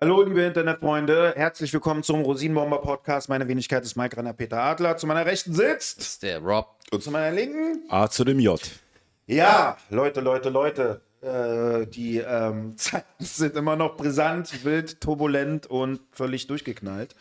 [0.00, 3.28] Hallo, liebe Internetfreunde, herzlich willkommen zum Rosinenbomber Podcast.
[3.28, 4.96] Meine Wenigkeit ist Mike Renner Peter Adler.
[4.96, 5.98] Zu meiner Rechten sitzt.
[5.98, 6.76] Das ist der Rob.
[6.92, 7.82] Und zu meiner Linken.
[7.88, 8.60] A zu dem J.
[9.26, 11.00] Ja, Leute, Leute, Leute.
[11.20, 17.16] Äh, die ähm, Zeiten sind immer noch brisant, wild, turbulent und völlig durchgeknallt.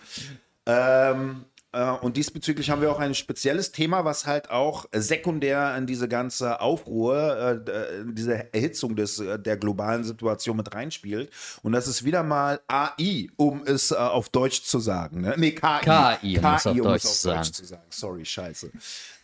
[0.67, 1.56] Ähm, äh,
[2.01, 6.61] und diesbezüglich haben wir auch ein spezielles Thema, was halt auch sekundär in diese ganze
[6.61, 11.29] Aufruhr, äh, diese Erhitzung des, äh, der globalen Situation mit reinspielt.
[11.63, 15.21] Und das ist wieder mal AI, um es äh, auf Deutsch zu sagen.
[15.21, 15.35] Ne?
[15.37, 15.79] Nee, KI.
[15.81, 17.83] KI, um es auf um Deutsch es auf Deutsch zu sagen.
[17.89, 18.71] Sorry, scheiße.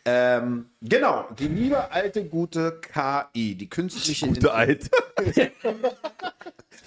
[0.06, 4.90] Ähm, genau, die liebe alte gute KI, die künstliche Gute Alt.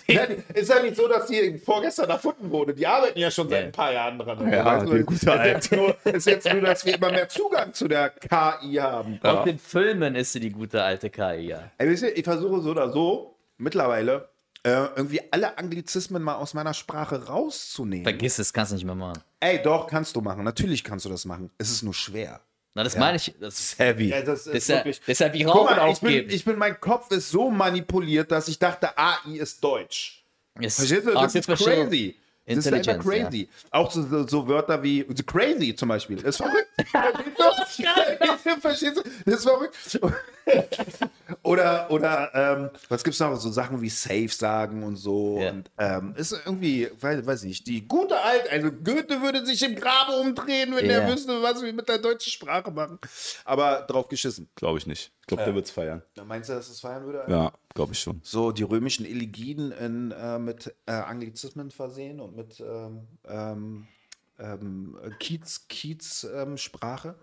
[0.07, 2.75] ja, die- ist ja nicht so, dass die vorgestern erfunden wurde.
[2.75, 3.67] Die arbeiten ja schon seit Ja.
[3.67, 4.53] ein paar Jahren dran.
[4.53, 7.73] Ja, Weißt du, gute ist jetzt nur, ist jetzt nur, dass wir immer mehr Zugang
[7.73, 9.19] zu der KI haben.
[9.23, 11.71] Aus den Filmen ist sie die gute alte KI, ja.
[11.79, 14.29] Ey, wisst ihr, ich versuche so oder so mittlerweile
[14.63, 18.05] äh, irgendwie alle Anglizismen mal aus meiner Sprache rauszunehmen.
[18.05, 19.23] Vergiss es, kannst du nicht mehr machen.
[19.41, 20.45] Ey, doch, kannst du machen.
[20.45, 21.51] Natürlich kannst du das machen.
[21.57, 22.41] Es ist nur schwer.
[22.77, 23.35] Na, das meine ich.
[23.41, 24.11] Das ist, Heavy.
[24.11, 26.79] Ja, das ist ja, das ist ja wie Guck mal, ich bin, ich bin, mein
[26.79, 30.23] Kopf ist so manipuliert, dass ich dachte, AI ist Deutsch.
[30.61, 31.15] Ist- Verstehst du?
[31.15, 32.17] Das ist crazy.
[32.45, 33.49] Das ist einfach crazy.
[33.71, 36.17] Auch so, so, so Wörter wie so crazy zum Beispiel.
[36.17, 36.69] Das ist verrückt.
[36.93, 38.61] Verstehst du?
[38.61, 39.03] Verstehst du?
[39.25, 39.75] Das ist verrückt.
[41.47, 43.35] oder oder ähm, was gibt's noch?
[43.37, 45.39] So Sachen wie safe sagen und so.
[45.41, 45.51] Ja.
[45.51, 49.75] Und ähm, ist irgendwie, weiß, weiß nicht, die gute alte, also Goethe würde sich im
[49.77, 51.01] Grabe umdrehen, wenn Ja.
[51.01, 52.99] er wüsste, was wir mit der deutschen Sprache machen.
[53.45, 54.49] Aber drauf geschissen.
[54.57, 55.13] Glaube ich nicht.
[55.21, 56.03] Ich glaube, der wird's feiern.
[56.27, 57.25] Meinst du, dass es feiern würde?
[57.29, 58.21] Ja, glaube ich schon.
[58.23, 63.89] so die römischen Elegiden in, äh, mit äh, Anglizismen versehen und mit ähm, ähm,
[64.39, 67.17] ähm, Kiez, ähm, Sprache.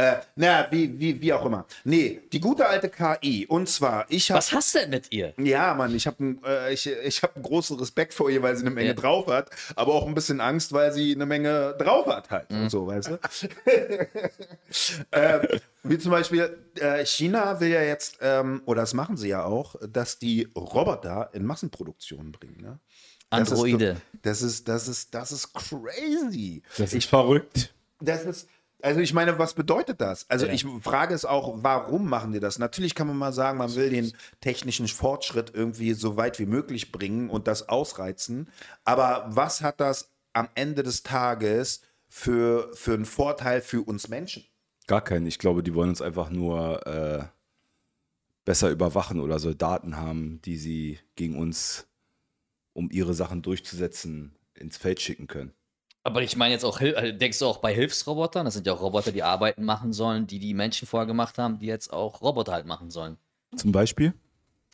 [0.00, 1.66] Äh, na, wie, wie, wie auch immer.
[1.84, 3.44] Nee, die gute alte KI.
[3.46, 4.38] Und zwar, ich habe.
[4.38, 5.34] Was hast du denn mit ihr?
[5.36, 8.62] Ja, Mann, ich habe äh, ich, ich hab einen großen Respekt vor ihr, weil sie
[8.62, 8.94] eine Menge Ja.
[8.94, 12.70] drauf hat, aber auch ein bisschen Angst, weil sie eine Menge drauf hat halt und
[12.70, 13.18] so, weißt du?
[15.12, 15.40] ähm,
[15.82, 19.74] wie zum Beispiel, äh, China will ja jetzt, ähm, oder das machen sie ja auch,
[19.86, 22.80] dass die Roboter in Massenproduktion bringen, ne?
[23.28, 23.96] Das ist Androide.
[24.22, 26.62] Das ist, das ist, das ist crazy.
[26.78, 27.74] Das ist verrückt.
[28.00, 28.48] Das ist,
[28.82, 30.28] also ich meine, was bedeutet das?
[30.28, 30.52] Also Ja.
[30.52, 32.58] ich frage es auch, warum machen die das?
[32.58, 36.92] Natürlich kann man mal sagen, man will den technischen Fortschritt irgendwie so weit wie möglich
[36.92, 38.48] bringen und das ausreizen.
[38.84, 44.44] Aber was hat das am Ende des Tages für, für einen Vorteil für uns Menschen?
[44.86, 45.26] Gar keinen.
[45.26, 47.24] Ich glaube, die wollen uns einfach nur äh,
[48.44, 51.86] besser überwachen oder Soldaten haben, die sie gegen uns,
[52.72, 55.52] um ihre Sachen durchzusetzen, ins Feld schicken können.
[56.02, 58.44] Aber ich meine jetzt auch, äh, denkst du auch bei Hilfsrobotern?
[58.44, 61.58] Das sind ja auch Roboter, die Arbeiten machen sollen, die die Menschen vorher gemacht haben,
[61.58, 63.18] die jetzt auch Roboter halt machen sollen.
[63.56, 64.14] Zum Beispiel?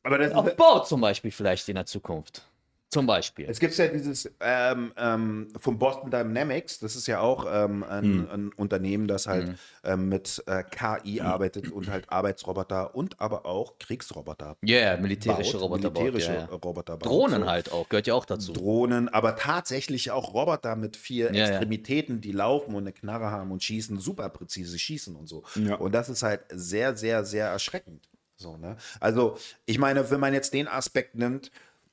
[0.04, 2.42] Aber das Auf Bau zum Beispiel vielleicht in der Zukunft.
[2.88, 3.47] Zum Beispiel.
[3.48, 8.28] Es gibt ja dieses ähm, ähm, von Boston Dynamics, das ist ja auch ähm, ein,
[8.30, 13.78] ein Unternehmen, das halt ähm, mit äh, KI arbeitet und halt Arbeitsroboter und aber auch
[13.80, 16.36] Kriegsroboter Ja, yeah, militärische baut, Roboter militärische baut.
[16.36, 16.54] Ja, ja.
[16.54, 17.06] Roboter baut.
[17.06, 17.48] Drohnen So.
[17.48, 18.52] halt auch, gehört ja auch dazu.
[18.52, 21.48] Drohnen, aber tatsächlich auch Roboter mit vier Ja.
[21.48, 25.42] Extremitäten, die laufen und eine Knarre haben und schießen, super präzise schießen und so.
[25.80, 28.08] Und das ist halt sehr, sehr, sehr erschreckend.
[28.36, 28.76] So, ne?
[29.00, 31.50] Also, ich meine, wenn man jetzt den Aspekt nimmt,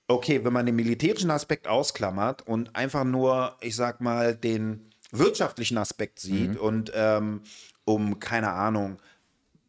[0.08, 5.78] okay, wenn man den militärischen Aspekt ausklammert und einfach nur, ich sag mal, den wirtschaftlichen
[5.78, 6.58] Aspekt sieht Mhm.
[6.58, 7.41] und ähm,
[7.86, 9.00] um, keine Ahnung,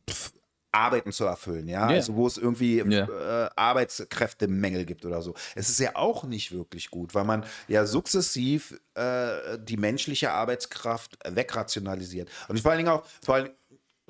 [0.08, 0.32] pf,
[0.72, 1.96] Arbeiten zu erfüllen, ja, Ja.
[1.96, 3.44] also wo es irgendwie Ja.
[3.46, 5.34] äh, Arbeitskräftemängel gibt oder so.
[5.54, 11.16] Es ist ja auch nicht wirklich gut, weil man ja sukzessiv äh, die menschliche Arbeitskraft
[11.28, 12.28] wegrationalisiert.
[12.48, 13.50] Und vor allen Dingen auch, vor allen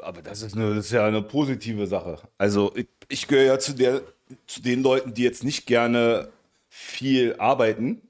[0.02, 2.18] Aber das ist, eine, das ist ja eine positive Sache.
[2.38, 4.02] Also ich, ich gehöre ja zu, der,
[4.46, 6.28] zu den Leuten, die jetzt nicht gerne
[6.68, 8.00] viel arbeiten,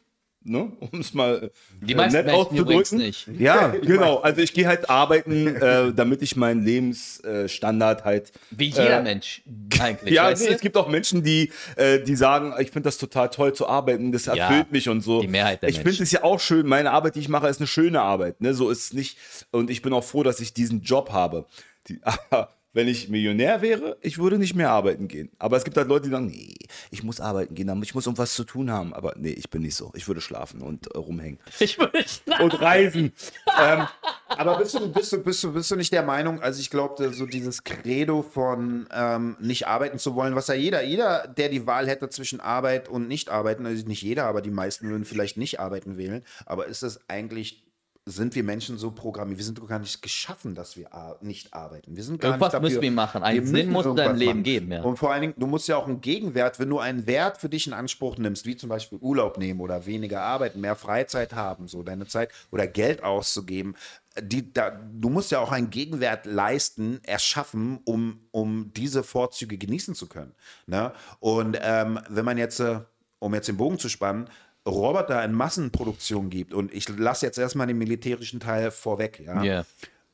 [0.43, 0.73] ne?
[0.93, 1.51] um es mal
[1.81, 2.99] Die äh, nett auszudrücken.
[2.99, 3.29] nicht.
[3.39, 4.19] Ja, genau.
[4.19, 9.43] Also ich gehe halt arbeiten, äh, damit ich meinen Lebensstandard halt Wie jeder Äh, Mensch
[9.81, 10.15] eigentlich.
[10.15, 13.31] Ja, weißt nee, es gibt auch Menschen, die, äh, die sagen, ich finde das total
[13.31, 15.21] toll zu arbeiten, das Ja, erfüllt mich und so.
[15.21, 17.61] die Mehrheit der Ich finde es ja auch schön, meine Arbeit, die ich mache, ist
[17.61, 18.41] eine schöne Arbeit.
[18.41, 18.55] Ne?
[18.55, 19.19] So ist es nicht.
[19.51, 21.47] Und ich bin auch froh, dass ich diesen Job habe.
[21.89, 25.31] Die, aber wenn ich Millionär wäre, ich würde nicht mehr arbeiten gehen.
[25.39, 26.55] Aber es gibt halt Leute, die sagen, nee,
[26.91, 28.93] ich muss arbeiten gehen, ich muss irgendwas zu tun haben.
[28.93, 29.93] Aber nee, ich bin nicht so.
[29.95, 31.39] Ich würde schlafen und äh, rumhängen.
[31.61, 32.45] Ich würde schlafen.
[32.45, 33.13] Und reisen.
[33.63, 33.87] ähm,
[34.29, 37.13] Aber bist du, bist du, bist du, bist du nicht der Meinung, also ich glaube,
[37.13, 41.67] so dieses Credo von ähm, nicht arbeiten zu wollen, was ja jeder, jeder, der die
[41.67, 45.37] Wahl hätte zwischen Arbeit und nicht arbeiten, also nicht jeder, aber die meisten würden vielleicht
[45.37, 47.64] nicht arbeiten wählen, aber ist das eigentlich
[48.07, 49.39] sind wir Menschen so programmiert.
[49.39, 50.89] Wir sind doch gar nicht geschaffen, dass wir
[51.23, 51.97] nicht arbeiten.
[51.97, 53.23] Wir sind gar Irgendwas nicht dafür, müssen wir machen.
[53.23, 54.43] Einen wir Sinn muss deinem Leben machen.
[54.43, 54.83] geben, ja.
[54.83, 57.49] Und vor allen Dingen, du musst ja auch einen Gegenwert, wenn du einen Wert für
[57.49, 61.67] dich in Anspruch nimmst, wie zum Beispiel Urlaub nehmen oder weniger arbeiten, mehr Freizeit haben,
[61.67, 63.75] so deine Zeit oder Geld auszugeben,
[64.21, 69.95] die, da, du musst ja auch einen Gegenwert leisten, erschaffen, um, um diese Vorzüge genießen
[69.95, 70.35] zu können.
[70.67, 70.93] Ne?
[71.21, 72.81] Und ähm, wenn man jetzt, äh,
[73.19, 74.29] um jetzt den Bogen zu spannen,
[74.67, 79.65] Roboter in Massenproduktion gibt, und ich lasse jetzt erstmal den militärischen Teil vorweg, ja, Ja.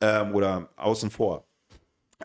[0.01, 1.45] ähm, oder außen vor,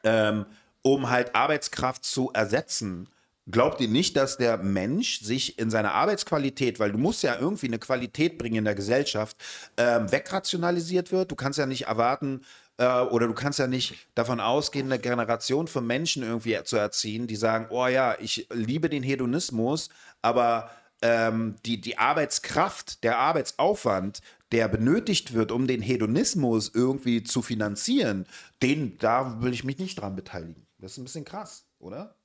[0.04, 0.46] ähm,
[0.82, 3.10] um halt Arbeitskraft zu ersetzen.
[3.48, 7.68] Glaubt ihr nicht, dass der Mensch sich in seiner Arbeitsqualität, weil du musst ja irgendwie
[7.68, 9.38] eine Qualität bringen in der Gesellschaft,
[9.78, 11.30] ähm, wegrationalisiert wird?
[11.30, 12.42] Du kannst ja nicht erwarten,
[12.78, 17.28] äh, oder du kannst ja nicht davon ausgehen, eine Generation von Menschen irgendwie zu erziehen,
[17.28, 19.90] die sagen, oh ja, ich liebe den Hedonismus,
[20.24, 20.72] aber
[21.06, 24.22] ähm, die, die Arbeitskraft, der Arbeitsaufwand,
[24.52, 28.26] der benötigt wird, um den Hedonismus irgendwie zu finanzieren,
[28.64, 30.66] den, da will ich mich nicht dran beteiligen.
[30.80, 32.16] Das ist ein bisschen krass, oder?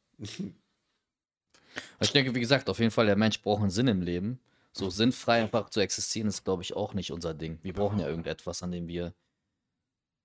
[2.01, 4.41] Ich denke, wie gesagt, auf jeden Fall, der Mensch braucht einen Sinn im Leben.
[4.73, 7.59] So sinnfrei einfach zu existieren, ist, glaube ich, auch nicht unser Ding.
[7.63, 9.13] Wir brauchen ja irgendetwas, an dem wir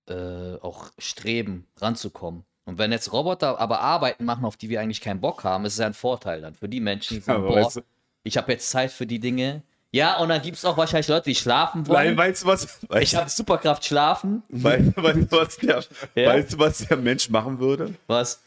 [0.08, 2.46] äh, auch streben, ranzukommen.
[2.66, 5.74] Und wenn jetzt Roboter aber Arbeiten machen, auf die wir eigentlich keinen Bock haben, ist
[5.74, 7.82] es ja ein Vorteil dann für die Menschen, die sagen, boah, weißt du-
[8.26, 9.64] ich habe jetzt Zeit für die Dinge.
[9.92, 12.08] Ja, und dann gibt es auch wahrscheinlich Leute, die schlafen wollen.
[12.08, 12.64] Nein, weißt du was?
[12.84, 14.44] ich Weißt, habe Superkraft schlafen.
[14.50, 15.84] weißt, weißt, du, was der,
[16.16, 16.30] Ja.
[16.34, 17.94] weißt du, was der Mensch machen würde?
[18.08, 18.42] Was?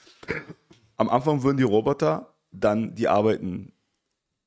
[0.99, 3.73] Am Anfang würden die Roboter dann die Arbeiten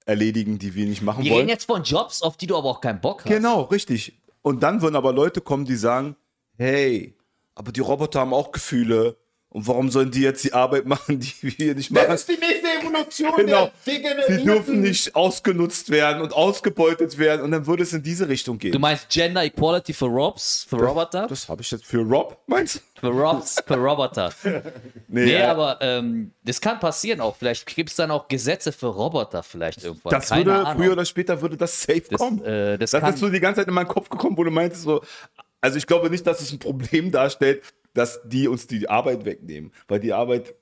[0.06, 1.40] erledigen, die wir nicht machen Wir wollen.
[1.42, 3.32] reden jetzt von Jobs, auf die du aber auch keinen Bock hast.
[3.32, 4.20] Genau, richtig.
[4.44, 6.16] Und dann würden aber Leute kommen, die sagen,
[6.58, 7.16] hey,
[7.56, 9.18] aber die Roboter haben auch Gefühle.
[9.54, 12.18] Und warum sollen die jetzt die Arbeit machen, die wir hier nicht machen?
[12.28, 13.70] die nächste Evolution Genau.
[13.86, 17.42] der Sie dürfen nicht ausgenutzt werden und ausgebeutet werden.
[17.42, 18.72] Und dann würde es in diese Richtung gehen.
[18.72, 21.28] Du meinst Gender Equality für Robs, für Roboter?
[21.28, 22.80] das habe ich jetzt für Rob, meinst du?
[23.02, 24.32] Für Robs, für Roboter.
[25.14, 27.36] Nee, äh, aber ähm, das kann passieren auch.
[27.36, 30.12] Vielleicht gibt es dann auch Gesetze für Roboter vielleicht irgendwann.
[30.12, 30.82] das Keine würde, Ahnung.
[30.84, 32.42] früher oder später würde das safe das, kommen.
[32.46, 34.52] äh, das, Das kann, ist so die ganze Zeit in meinen Kopf gekommen, wo du
[34.52, 35.02] meintest so,
[35.60, 37.62] also ich glaube nicht, dass es ein Problem darstellt,
[37.94, 40.54] dass die uns die Arbeit wegnehmen, weil die Arbeit,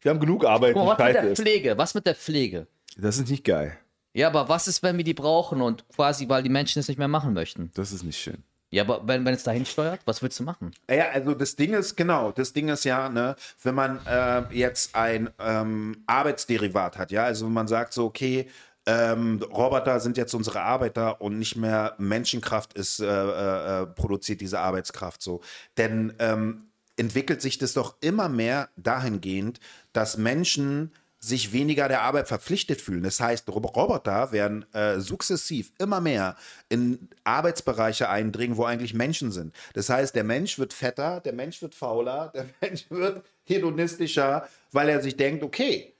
[0.00, 1.40] wir haben genug Arbeit, Guck was mit der ist.
[1.40, 1.78] Pflege?
[1.78, 2.66] Was mit der Pflege?
[2.96, 3.76] Das ist nicht geil.
[4.12, 6.98] Ja, aber was ist, wenn wir die brauchen und quasi, weil die Menschen es nicht
[6.98, 7.70] mehr machen möchten?
[7.74, 8.42] Das ist nicht schön.
[8.72, 10.72] Ja, aber wenn, wenn es dahin steuert, was willst du machen?
[10.88, 13.34] Ja, also das Ding ist, genau, das Ding ist ja, ne,
[13.64, 18.48] wenn man äh, jetzt ein ähm, Arbeitsderivat hat, ja, also wenn man sagt so, okay,
[18.90, 24.40] ähm, Roboter sind jetzt unsere Arbeiter und nicht mehr Menschenkraft ist, äh, äh, äh, produziert
[24.40, 25.40] diese Arbeitskraft so.
[25.76, 29.60] Denn ähm, entwickelt sich das doch immer mehr dahingehend,
[29.92, 33.02] dass Menschen sich weniger der Arbeit verpflichtet fühlen.
[33.04, 36.34] Das heißt, Rob- Roboter werden äh, sukzessiv immer mehr
[36.68, 39.54] in Arbeitsbereiche eindringen, wo eigentlich Menschen sind.
[39.74, 44.88] Das heißt, der Mensch wird fetter, der Mensch wird fauler, der Mensch wird hedonistischer, weil
[44.88, 45.94] er sich denkt, okay,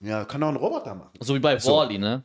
[0.00, 1.10] ja, kann auch ein Roboter machen.
[1.20, 2.22] So wie bei Wally, ne?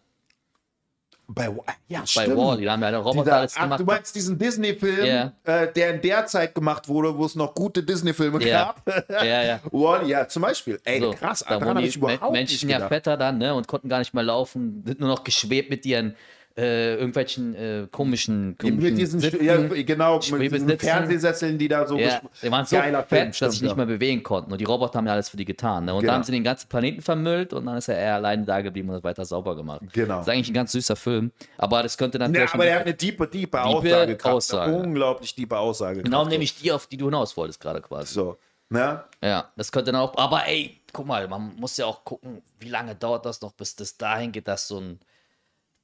[1.26, 1.46] Bei,
[1.88, 2.38] ja, Bei stimmt.
[2.38, 3.80] Wally, da haben ja der Roboter Dieser, alles ach, gemacht.
[3.80, 5.32] du meinst diesen Disney-Film, Ja.
[5.46, 8.76] äh, der in der Zeit gemacht wurde, wo es noch gute Disney-Filme Ja.
[8.86, 9.04] gab?
[9.10, 9.60] ja, ja.
[9.72, 10.80] Wall, ja, zum Beispiel.
[10.84, 13.38] Ey, So, krass, da daran habe die ich überhaupt Men- Menschen nicht ja fetter dann,
[13.38, 13.56] ne?
[13.56, 16.16] Und konnten gar nicht mehr laufen, sind nur noch geschwebt mit ihren
[16.56, 19.44] äh, irgendwelchen äh, komischen, komischen Mit diesen, Sitzen.
[19.44, 23.28] ja, genau, mit diesen Fernsehsesseln, die da so Ja, die waren so Geiler fett, Film,
[23.30, 24.52] dass stimmt, sie nicht mehr bewegen konnten.
[24.52, 25.86] Und die Roboter haben ja alles für die getan.
[25.86, 25.94] Ne?
[25.94, 26.12] Und Genau.
[26.12, 28.90] dann haben sie den ganzen Planeten vermüllt und dann ist er eher alleine da geblieben
[28.90, 29.82] und hat weiter sauber gemacht.
[29.94, 30.18] Genau.
[30.18, 31.32] Das ist eigentlich ein ganz süßer Film.
[31.58, 34.18] Aber das könnte dann Ja, aber der hat eine tiefe, tiefe Aussage.
[34.24, 34.72] Aussage.
[34.74, 36.04] Eine unglaublich tiefe Aussage.
[36.04, 38.14] genau nämlich die, auf die du hinaus wolltest gerade quasi.
[38.14, 38.38] So.
[38.70, 39.04] Ne?
[39.22, 40.16] Ja, das könnte dann auch.
[40.18, 43.76] Aber ey, guck mal, man muss ja auch gucken, wie lange dauert das noch, bis
[43.76, 45.00] das dahin geht, dass so ein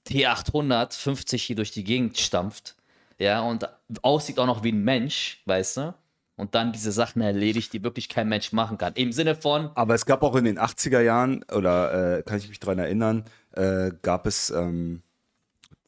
[0.09, 2.75] T800 50 hier durch die Gegend stampft.
[3.17, 3.67] Ja, und
[4.01, 5.93] aussieht auch noch wie ein Mensch, weißt du?
[6.37, 8.93] Und dann diese Sachen erledigt, die wirklich kein Mensch machen kann.
[8.93, 12.47] Im Sinne von, Aber es gab auch in den 80er Jahren, oder äh, kann ich
[12.47, 15.01] mich daran erinnern, äh, gab es ähm,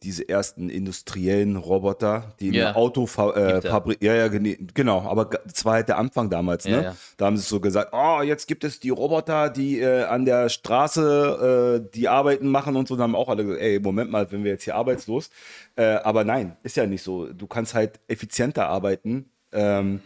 [0.04, 2.72] diese ersten industriellen Roboter, die Ja.
[2.72, 3.64] im Auto äh, Gibt
[4.02, 4.16] ja.
[4.16, 5.02] Ja, genau.
[5.02, 6.84] Aber das war halt der Anfang damals, Ja, ne?
[6.84, 6.96] ja.
[7.18, 10.50] Da haben sie so gesagt: Oh, jetzt gibt es die Roboter, die äh, an der
[10.50, 12.96] Straße äh, die Arbeiten machen und so.
[12.96, 15.30] Dann haben auch alle gesagt: Ey, Moment mal, wenn wir jetzt hier arbeitslos.
[15.76, 17.32] Äh, aber nein, ist ja nicht so.
[17.32, 19.30] Du kannst halt effizienter arbeiten.
[19.52, 20.02] Ähm,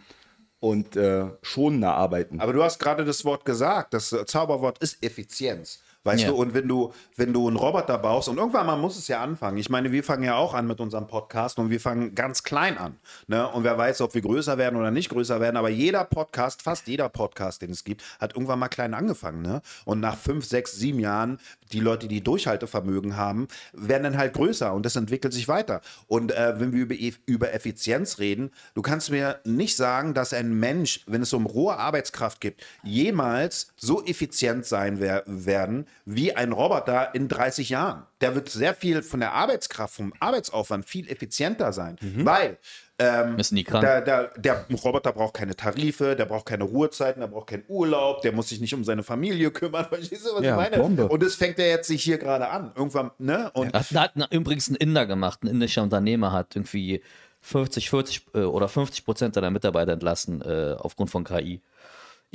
[0.60, 2.40] und äh, schonender arbeiten.
[2.40, 3.94] Aber du hast gerade das Wort gesagt.
[3.94, 5.80] Das äh, Zauberwort ist Effizienz.
[6.06, 6.30] Weißt Ja.
[6.30, 9.22] du, und wenn du, wenn du einen Roboter baust, und irgendwann mal muss es ja
[9.22, 9.58] anfangen.
[9.58, 12.78] Ich meine, wir fangen ja auch an mit unserem Podcast und wir fangen ganz klein
[12.78, 12.96] an.
[13.28, 13.46] Ne?
[13.50, 16.88] Und wer weiß, ob wir größer werden oder nicht größer werden, aber jeder Podcast, fast
[16.88, 19.42] jeder Podcast, den es gibt, hat irgendwann mal klein angefangen.
[19.42, 19.62] Ne?
[19.84, 21.40] Und nach fünf, sechs, sieben Jahren,
[21.72, 25.82] die Leute, die Durchhaltevermögen haben, werden dann halt größer und das entwickelt sich weiter.
[26.08, 30.34] Und äh, wenn wir über, E- über Effizienz reden, du kannst mir nicht sagen, dass
[30.34, 36.36] ein Mensch, wenn es um rohe Arbeitskraft geht, jemals so effizient sein wer werden wie
[36.36, 38.04] ein Roboter in 30 Jahren.
[38.22, 42.58] Der wird sehr viel von der Arbeitskraft, vom Arbeitsaufwand viel effizienter sein, weil
[42.98, 43.82] ähm, nie krank.
[43.82, 48.22] der, der, der Roboter braucht keine Tarife, der braucht keine Ruhezeiten, der braucht keinen Urlaub,
[48.22, 49.86] der muss sich nicht um seine Familie kümmern.
[49.86, 50.78] Verstehst du, was Ja, ich meine?
[50.82, 51.08] Bombe.
[51.08, 52.72] Und das fängt ja jetzt sich hier gerade an.
[52.76, 53.52] Irgendwann, ne?
[53.54, 55.44] Und Das hat übrigens ein Inder gemacht.
[55.44, 57.02] Ein indischer Unternehmer hat irgendwie
[57.42, 61.62] 50, 40 äh, oder 50 Prozent seiner Mitarbeiter entlassen äh, aufgrund von KI.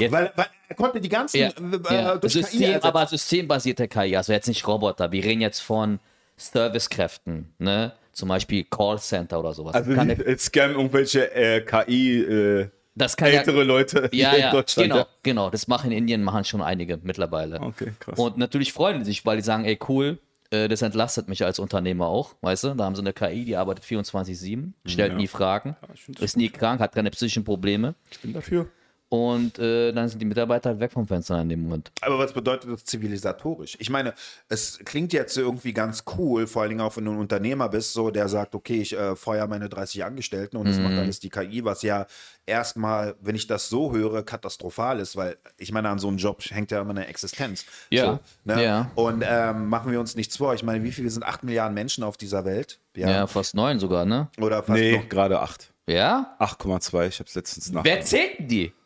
[0.00, 2.16] Jetzt, weil, weil er konnte die ganzen ja, äh, ja.
[2.16, 5.12] durch KI System, aber systembasierte KI, also jetzt nicht Roboter.
[5.12, 6.00] Wir reden jetzt von
[6.36, 7.92] Servicekräften, ne?
[8.12, 9.74] Zum Beispiel Callcenter oder sowas.
[9.74, 14.30] Also Kann die, äh, scam irgendwelche äh, KI äh, das kann ja, ältere Leute ja,
[14.30, 14.90] hier ja, in Deutschland.
[14.90, 15.50] genau, genau.
[15.50, 17.60] Das machen in Indien machen schon einige mittlerweile.
[17.60, 18.18] Okay, krass.
[18.18, 20.18] Und natürlich freuen die sich, weil die sagen, ey cool,
[20.50, 22.74] äh, das entlastet mich als Unternehmer auch, weißt du?
[22.74, 25.76] Da haben sie eine KI, die arbeitet 24/7, stellt nie Fragen,
[26.18, 28.66] ist nie krank, hat keine psychischen Probleme Ich bin dafür.
[29.10, 31.90] Und äh, dann sind die Mitarbeiter halt weg vom Fenster in dem Moment.
[32.00, 33.76] Aber was bedeutet das zivilisatorisch?
[33.80, 34.14] Ich meine,
[34.48, 37.92] es klingt jetzt irgendwie ganz cool, vor allen Dingen auch wenn du ein Unternehmer bist,
[37.92, 41.28] so der sagt, okay, ich äh, feuer meine 30 Angestellten und das macht alles die
[41.28, 42.06] KI, was ja
[42.46, 46.40] erstmal, wenn ich das so höre, katastrophal ist, weil ich meine, an so einem Job
[46.48, 47.64] hängt ja immer eine Existenz.
[47.90, 48.62] Ja, So, ne?
[48.62, 48.90] ja.
[48.94, 50.54] Und ähm, machen wir uns nichts vor.
[50.54, 52.78] Ich meine, wie viele sind 8 Milliarden Menschen auf dieser Welt?
[52.96, 54.28] Ja, fast neun sogar, ne?
[54.40, 55.08] Oder fast Nee, noch.
[55.08, 55.72] gerade 8.
[55.90, 56.36] Ja?
[56.38, 57.08] 8,2.
[57.08, 57.84] Ich habe es letztens nach.
[57.84, 58.72] Wer zählt denn die?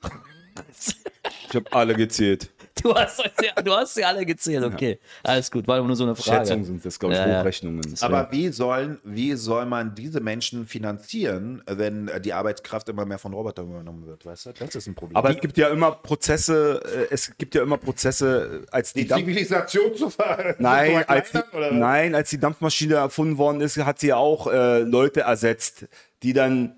[1.48, 2.50] Ich habe alle gezählt.
[2.82, 3.22] Du hast,
[3.64, 4.98] du hast sie alle gezählt, okay.
[5.22, 6.40] Alles gut, war nur so eine Frage.
[6.40, 7.40] Schätzungen sind das, glaube ich, Ja, ja.
[7.40, 7.94] Hochrechnungen.
[8.00, 13.18] Aber wie sollen, wie soll man diese Menschen finanzieren, wenn äh, die Arbeitskraft immer mehr
[13.18, 14.26] von Robotern übernommen wird?
[14.26, 15.16] Weißt du, das ist ein Problem.
[15.16, 19.02] Aber es gibt ja immer Prozesse, äh, es gibt ja immer Prozesse, äh, als die,
[19.02, 21.40] die Dampf Zivilisation zu ver Nein, als die,
[21.72, 25.86] nein, als die Dampfmaschine erfunden worden ist, hat sie ja auch äh, Leute ersetzt,
[26.22, 26.74] die dann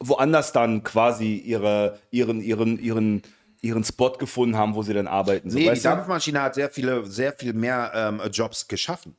[0.00, 3.22] woanders dann quasi ihre, ihren, ihren, ihren,
[3.60, 5.50] ihren Spot gefunden haben, wo sie dann arbeiten.
[5.50, 5.80] So, Nee, die?
[5.80, 9.14] Dampfmaschine hat sehr viele, sehr viel mehr ähm, Jobs geschaffen.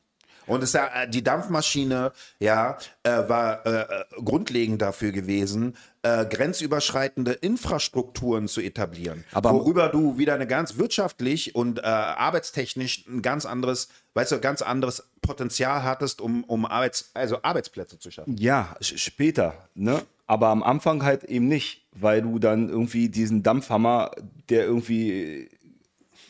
[0.47, 6.25] Und es, ja, äh, die Dampfmaschine ja, äh, war äh, äh, grundlegend dafür gewesen, äh,
[6.25, 9.23] grenzüberschreitende Infrastrukturen zu etablieren.
[9.31, 14.61] Aber- worüber du wieder eine ganz wirtschaftlich und arbeitstechnisch ein ganz anderes, weißt du, ganz
[14.61, 18.35] anderes Potenzial hattest, um, um Arbeits, also Arbeitsplätze zu schaffen.
[18.37, 20.01] Ja, später, ne?
[20.27, 24.11] Aber am Anfang halt eben nicht, weil du dann irgendwie diesen Dampfhammer,
[24.49, 25.49] der irgendwie,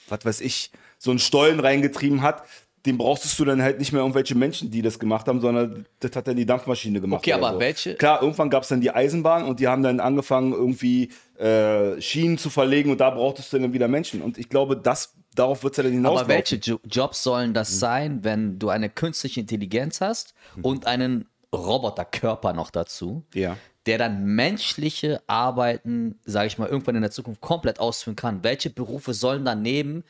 [0.09, 2.43] was weiß ich, so einen Stollen reingetrieben hat,
[2.85, 6.15] den brauchst du dann halt nicht mehr irgendwelche Menschen, die das gemacht haben, sondern das
[6.15, 7.19] hat dann die Dampfmaschine gemacht.
[7.19, 10.51] Okay, aber welche- Klar, irgendwann gab es dann die Eisenbahn und die haben dann angefangen,
[10.53, 14.21] irgendwie äh, Schienen zu verlegen und da brauchtest du dann wieder Menschen.
[14.21, 16.21] Und ich glaube, das, darauf wird es ja dann hinaus.
[16.21, 20.33] Aber welche jo Jobs sollen das sein, wenn du eine künstliche Intelligenz hast
[20.63, 23.57] und einen Roboterkörper noch dazu, Ja.
[23.85, 28.43] der dann menschliche Arbeiten, sage ich mal, irgendwann in der Zukunft komplett ausführen kann?
[28.43, 30.03] Welche Berufe sollen daneben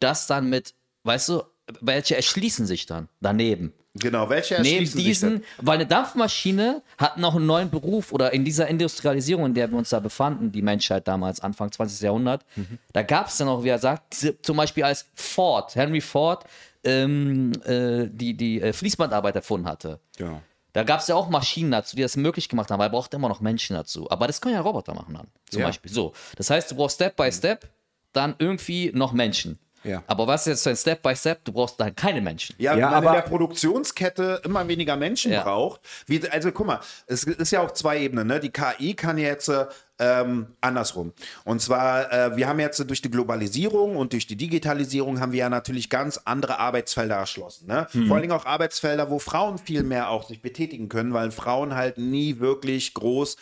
[0.00, 1.42] das dann mit, weißt du,
[1.80, 3.72] welche erschließen sich dann daneben?
[3.96, 5.30] Genau, welche Neben erschließen sich denn?
[5.34, 9.70] diesen, weil eine Dampfmaschine hat noch einen neuen Beruf oder in dieser Industrialisierung, in der
[9.70, 12.00] wir uns da befanden, die Menschheit damals, Anfang 20.
[12.02, 12.78] Jahrhundert, Mhm.
[12.92, 16.44] da gab es dann auch, wie er sagt, zum Beispiel als Ford, Henry Ford,
[16.82, 20.00] ähm, äh, die, die äh, Fließbandarbeit erfunden hatte.
[20.18, 20.42] Ja.
[20.72, 23.14] Da gab es ja auch Maschinen dazu, die das möglich gemacht haben, weil er braucht
[23.14, 24.10] immer noch Menschen dazu.
[24.10, 25.66] Aber das können ja Roboter machen dann, zum Ja.
[25.68, 25.90] Beispiel.
[25.92, 26.12] So.
[26.36, 27.68] Das heißt, du brauchst Step by Step
[28.12, 29.58] dann irgendwie noch Menschen.
[29.84, 30.02] Ja.
[30.06, 31.44] Aber was ist jetzt ein Step by Step?
[31.44, 32.56] Du brauchst dann keine Menschen.
[32.58, 35.42] Ja, Ja, wenn man in aber- der Produktionskette immer weniger Menschen Ja.
[35.42, 35.80] braucht.
[36.06, 38.26] Wie, also guck mal, es ist ja auf zwei Ebenen.
[38.26, 38.40] Ne?
[38.40, 39.66] Die KI kann jetzt äh,
[40.00, 41.12] ähm, andersrum.
[41.44, 45.38] Und zwar, äh, wir haben jetzt durch die Globalisierung und durch die Digitalisierung haben wir
[45.40, 47.68] ja natürlich ganz andere Arbeitsfelder erschlossen.
[47.68, 47.86] Ne?
[47.90, 51.74] Vor allen Dingen auch Arbeitsfelder, wo Frauen viel mehr auch sich betätigen können, weil Frauen
[51.76, 53.36] halt nie wirklich groß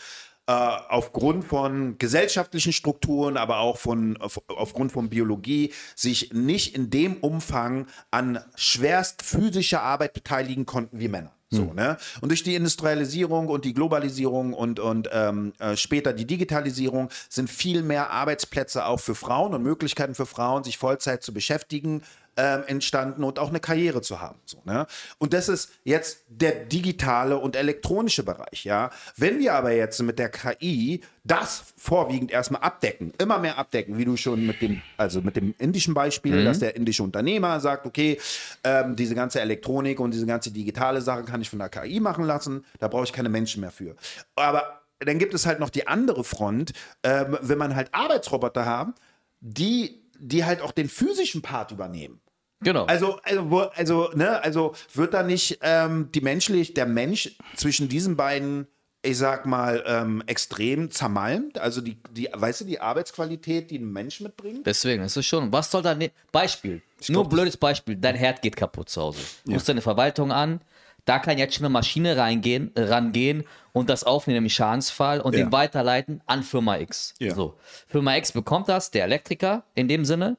[0.47, 6.91] äh, aufgrund von gesellschaftlichen Strukturen, aber auch von, auf, aufgrund von Biologie sich nicht in
[6.91, 11.33] dem Umfang an schwerst physischer Arbeit beteiligen konnten wie Männer.
[11.53, 11.99] So, ne?
[12.23, 17.51] Und durch die Industrialisierung und die Globalisierung und, und ähm, äh, später die Digitalisierung sind
[17.51, 22.03] viel mehr Arbeitsplätze auch für Frauen und Möglichkeiten für Frauen, sich Vollzeit zu beschäftigen,
[22.37, 24.39] ähm, entstanden und auch eine Karriere zu haben.
[24.45, 24.87] So, ne?
[25.19, 28.65] Und das ist jetzt der digitale und elektronische Bereich.
[28.65, 28.91] Ja?
[29.17, 34.05] Wenn wir aber jetzt mit der KI das vorwiegend erstmal abdecken, immer mehr abdecken, wie
[34.05, 38.19] du schon mit dem, also mit dem indischen Beispiel, dass der indische Unternehmer sagt, okay,
[38.65, 42.25] ähm, diese ganze Elektronik und diese ganze digitale Sache kann ich von der KI machen
[42.25, 43.95] lassen, da brauche ich keine Menschen mehr für.
[44.35, 46.73] Aber dann gibt es halt noch die andere Front,
[47.03, 48.95] ähm, wenn man halt Arbeitsroboter haben,
[49.41, 52.21] die, die halt auch den physischen Part übernehmen.
[52.61, 52.85] Genau.
[52.85, 58.17] Also, also, also, ne, also wird da nicht ähm, die menschlich, der Mensch zwischen diesen
[58.17, 58.69] beiden,
[59.03, 61.59] ich sag mal, ähm, extrem zermalmt?
[61.59, 64.65] Also die, die, weißt du, die Arbeitsqualität, die ein Mensch mitbringt?
[64.65, 68.43] Deswegen, es ist schon, was soll da, ne Beispiel, nur ein blödes Beispiel, dein Herd
[68.43, 69.19] geht kaputt zu Hause.
[69.45, 70.61] Du rufst deine Verwaltung an,
[71.05, 75.45] da kann jetzt schon eine Maschine reingehen, rangehen und das aufnehmen im Schadensfall und Ja.
[75.45, 77.15] den weiterleiten an Firma X.
[77.19, 77.35] Ja.
[77.35, 77.59] So.
[77.89, 80.37] Firma X bekommt das, der Elektriker in dem Sinne,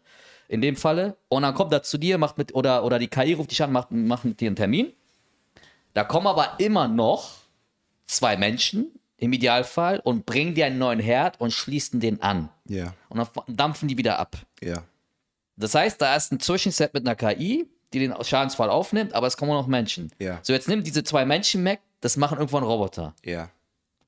[0.47, 3.33] in dem Falle, und dann kommt er zu dir, macht mit, oder, oder die KI
[3.33, 4.93] ruft dich an, macht, macht mit dir einen Termin.
[5.93, 7.31] Da kommen aber immer noch
[8.05, 12.49] zwei Menschen im Idealfall und bringen dir einen neuen Herd und schließen den an.
[12.67, 14.37] Ja, Und dann dampfen die wieder ab.
[14.61, 14.83] ja.
[15.55, 19.37] Das heißt, da ist ein Zwischenset mit einer KI, die den Schadensfall aufnimmt, aber es
[19.37, 20.11] kommen auch noch Menschen.
[20.19, 20.39] Ja.
[20.41, 23.13] So, jetzt nimm diese zwei Menschen weg, das machen irgendwann Roboter.
[23.23, 23.49] Ja.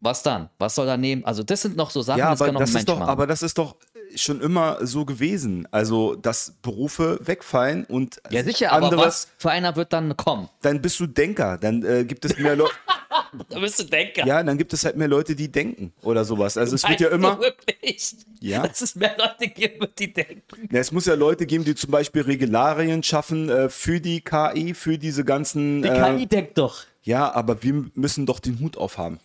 [0.01, 0.49] Was dann?
[0.59, 1.23] Was soll da nehmen?
[1.25, 2.89] Also, das sind noch so Sachen, Ja, das aber kann noch ein das, Mensch ist
[2.89, 3.09] doch, machen.
[3.09, 3.75] aber das ist doch
[4.15, 5.67] schon immer so gewesen.
[5.71, 10.49] Also, dass Berufe wegfallen und ja, sicher, andere, aber was für einer wird dann kommen?
[10.61, 11.57] dann bist du Denker.
[11.57, 12.73] Dann äh, gibt es mehr Leute.
[13.49, 14.25] Da bist du Denker.
[14.25, 16.57] ja, dann gibt es halt mehr Leute, die denken oder sowas.
[16.57, 17.39] Also es wird Meinst ja du immer.
[17.39, 18.15] Wirklich?
[18.39, 18.67] Ja.
[18.67, 20.69] Dass es mehr Leute gibt, wird die denken.
[20.71, 24.73] Ja, es muss ja Leute geben, die zum Beispiel Regularien schaffen äh, für die KI,
[24.73, 25.81] für diese ganzen.
[25.81, 26.83] Die äh, KI denkt doch.
[27.03, 29.19] Ja, aber wir müssen doch den Hut aufhaben.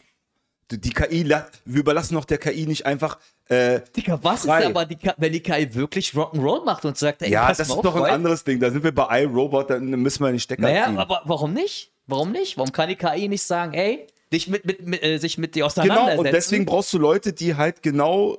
[0.71, 3.19] Die, die KI, wir überlassen doch der KI nicht einfach.
[3.49, 4.61] Äh, Digga, was Frei.
[4.61, 7.69] ist aber, die, wenn die KI wirklich Rock'n'Roll macht und sagt, ey, ja, pass das
[7.69, 8.61] mal ist auf, doch ein anderes Ding.
[8.61, 10.99] Da sind wir bei iRobot, dann müssen wir den Stecker Naja, ziehen.
[10.99, 11.91] aber warum nicht?
[12.11, 12.57] Warum nicht?
[12.59, 15.61] Warum kann die KI nicht sagen, ey, dich mit, mit, mit, äh, sich mit dir
[15.61, 16.19] Genau, auseinandersetzen?
[16.19, 18.39] und deswegen brauchst du Leute, die halt genau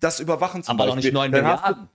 [0.00, 1.10] das überwachen zum aber doch Beispiel.
[1.12, 1.88] nicht 9 Dann hast du- Milliarden.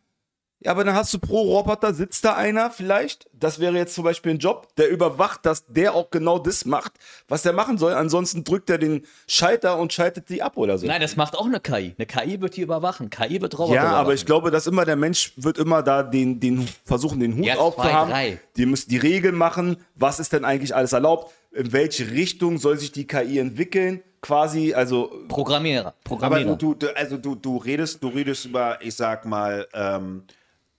[0.60, 4.04] Ja, aber dann hast du pro Roboter, sitzt da einer vielleicht, das wäre jetzt zum
[4.04, 6.94] Beispiel ein Job, der überwacht, dass der auch genau das macht,
[7.28, 7.94] was er machen soll.
[7.94, 10.88] Ansonsten drückt er den Schalter und schaltet die ab oder so.
[10.88, 11.94] Nein, das macht auch eine KI.
[11.96, 13.12] Eine KI wird die überwachen.
[13.12, 14.00] KI wird Roboter ja, überwachen.
[14.00, 17.46] aber ich glaube, dass immer der Mensch wird immer da den, den versuchen, den Hut
[17.46, 18.40] Ja, aufzuhaben.
[18.56, 19.78] Die müssen die Regeln machen.
[19.94, 21.32] Was ist denn eigentlich alles erlaubt?
[21.52, 24.02] In welche Richtung soll sich die KI entwickeln?
[24.22, 25.88] Quasi, also Programmierer.
[25.88, 26.56] Aber Programmierer.
[26.56, 30.24] du, du, also du, du redest, du redest über, ich sag mal, ähm,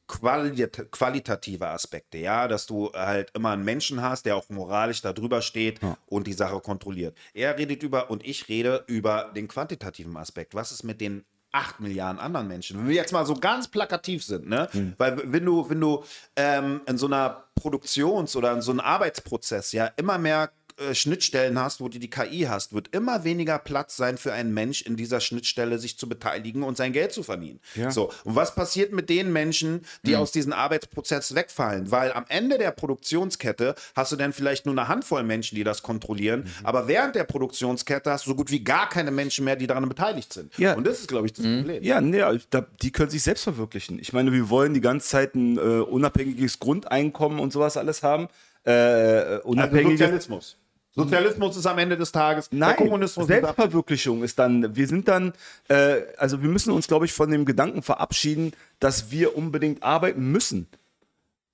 [0.08, 5.12] qualit qualitative Aspekte, ja, dass du halt immer einen Menschen hast, der auch moralisch da
[5.12, 7.16] drüber steht und die Sache kontrolliert.
[7.34, 10.54] Er redet über und ich rede über den quantitativen Aspekt.
[10.54, 12.78] Was ist mit den 8 Milliarden anderen Menschen?
[12.78, 14.68] Wenn wir jetzt mal so ganz plakativ sind, ne?
[14.98, 16.02] Weil wenn du, wenn du
[16.36, 21.58] ähm, in so einer Produktions- oder in so einem Arbeitsprozess ja immer mehr äh, Schnittstellen
[21.58, 24.96] hast, wo du die KI hast, wird immer weniger Platz sein für einen Mensch in
[24.96, 27.60] dieser Schnittstelle sich zu beteiligen und sein Geld zu verdienen.
[27.90, 31.90] So, und was passiert mit den Menschen, die aus diesem Arbeitsprozess wegfallen?
[31.90, 35.82] Weil am Ende der Produktionskette hast du dann vielleicht nur eine Handvoll Menschen, die das
[35.82, 39.66] kontrollieren, aber während der Produktionskette hast du so gut wie gar keine Menschen mehr, die
[39.66, 40.56] daran beteiligt sind.
[40.58, 40.74] Ja.
[40.74, 41.82] Und das ist, glaube ich, das Problem.
[41.82, 43.98] Ja, nee, da, die können sich selbst verwirklichen.
[43.98, 48.28] Ich meine, wir wollen die ganze Zeit ein äh, unabhängiges Grundeinkommen und sowas alles haben.
[48.64, 50.00] Äh, Also unabhängiges.
[50.00, 50.56] Sozialismus.
[50.98, 52.48] Sozialismus ist am Ende des Tages.
[52.50, 55.32] der Nein, ist Selbstverwirklichung ist dann, wir sind dann,
[55.68, 60.30] äh, also wir müssen uns, glaube ich, von dem Gedanken verabschieden, dass wir unbedingt arbeiten
[60.30, 60.68] müssen.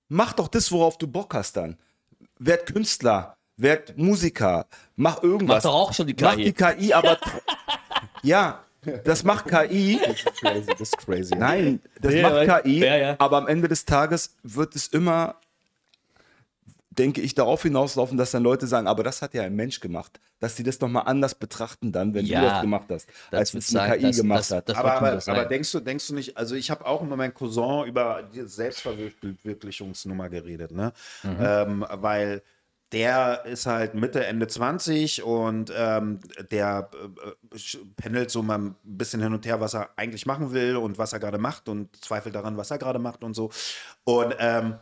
[0.09, 1.77] Mach doch das, worauf du Bock hast dann.
[2.39, 5.57] Werd Künstler, werd Musiker, mach irgendwas.
[5.57, 6.45] Macht doch auch schon die Mach KI.
[6.45, 7.19] die KI, aber
[8.23, 8.61] ja,
[9.05, 9.99] das macht KI.
[10.41, 11.35] crazy, das ist crazy.
[11.37, 12.61] Nein, das Ja, macht ja.
[12.61, 13.17] KI, Ja, ja.
[13.19, 15.37] aber am Ende des Tages wird es immer,
[16.99, 20.21] denke ich, darauf hinauslaufen, dass dann Leute sagen, aber das hat ja ein Mensch gemacht.
[20.41, 23.55] Dass die das nochmal anders betrachten dann, wenn Ja, du das gemacht hast, das als
[23.55, 24.69] es eine sein, KI das- gemacht das- hat.
[24.69, 27.33] das- aber, aber, aber denkst du, denkst du nicht, also ich habe auch mit meinem
[27.35, 30.93] Cousin über die Selbstverwirklichungsnummer geredet, ne?
[31.23, 31.37] Mhm.
[31.41, 32.43] Ähm, weil
[32.93, 36.21] der ist halt Mitte, Ende 20 und ähm,
[36.53, 40.53] der äh, äh, pendelt so mal ein bisschen hin und her, was er eigentlich machen
[40.53, 43.51] will und was er gerade macht und zweifelt daran, was er gerade macht und so.
[44.05, 44.75] Und ähm,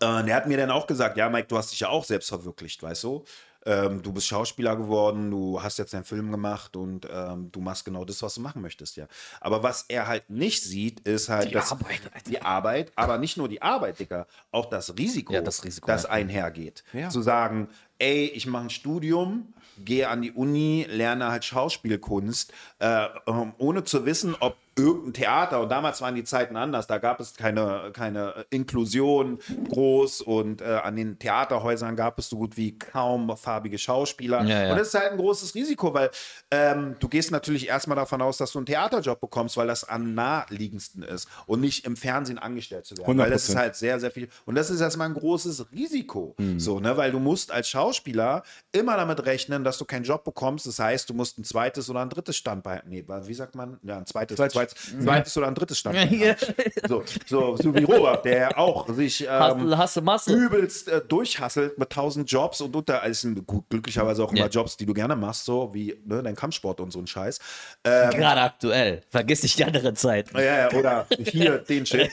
[0.00, 2.28] äh, der hat mir dann auch gesagt, ja, Mike, du hast dich ja auch selbst
[2.28, 3.24] verwirklicht, weißt du?
[3.66, 7.84] Ähm, du bist Schauspieler geworden, du hast jetzt einen Film gemacht und ähm, du machst
[7.84, 9.06] genau das, was du machen möchtest, ja.
[9.38, 13.36] Aber was er halt nicht sieht, ist halt Die das, Arbeit, die Arbeit, aber nicht
[13.36, 16.08] nur die Arbeit, Dicker, auch das Risiko, Ja, das Risiko, das ja.
[16.08, 16.84] einhergeht.
[16.94, 17.10] Ja.
[17.10, 19.52] Zu sagen, ey, ich mache ein Studium,
[19.84, 25.60] gehe an die Uni, lerne halt Schauspielkunst, äh, ähm, ohne zu wissen, ob irgendein Theater,
[25.60, 30.64] und damals waren die Zeiten anders, da gab es keine, keine Inklusion groß und äh,
[30.82, 34.42] an den Theaterhäusern gab es so gut wie kaum farbige Schauspieler.
[34.44, 34.70] Ja, ja.
[34.70, 36.10] Und das ist halt ein großes Risiko, weil
[36.50, 40.14] ähm, du gehst natürlich erstmal davon aus, dass du einen Theaterjob bekommst, weil das am
[40.14, 43.18] naheliegendsten ist und nicht im Fernsehen angestellt zu werden.
[43.18, 43.58] Weil das ist 100%.
[43.58, 44.28] halt sehr, sehr viel.
[44.46, 46.34] Und das ist erstmal ein großes Risiko.
[46.38, 46.60] Hm.
[46.60, 46.96] So, ne?
[46.96, 50.66] Weil du musst als Schauspieler immer damit rechnen, dass du keinen Job bekommst.
[50.66, 52.82] Das heißt, du musst ein zweites oder ein drittes Standbein.
[52.86, 53.78] Nee, wie sagt man?
[53.82, 56.12] Ja, ein zweites, Zweit- zweites, zweites oder ein drittes Standbein.
[56.20, 56.28] Ja.
[56.28, 56.88] haben.
[56.88, 60.32] So, so, so wie Robert, der auch sich ähm, Hasse, hasse Masse.
[60.32, 63.02] übelst äh, durchhasselt mit tausend Jobs und unter
[63.46, 64.48] gut, glücklicherweise auch immer Ja.
[64.48, 67.38] Jobs, die du gerne machst, so wie ne, dein Kampfsport und so ein Scheiß.
[67.84, 69.02] Ähm, Gerade aktuell.
[69.10, 70.32] Vergiss nicht die andere Zeit.
[70.34, 72.10] ja, ja, oder hier den Shit.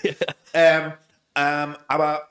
[0.53, 0.93] ähm,
[1.35, 2.27] ähm, aber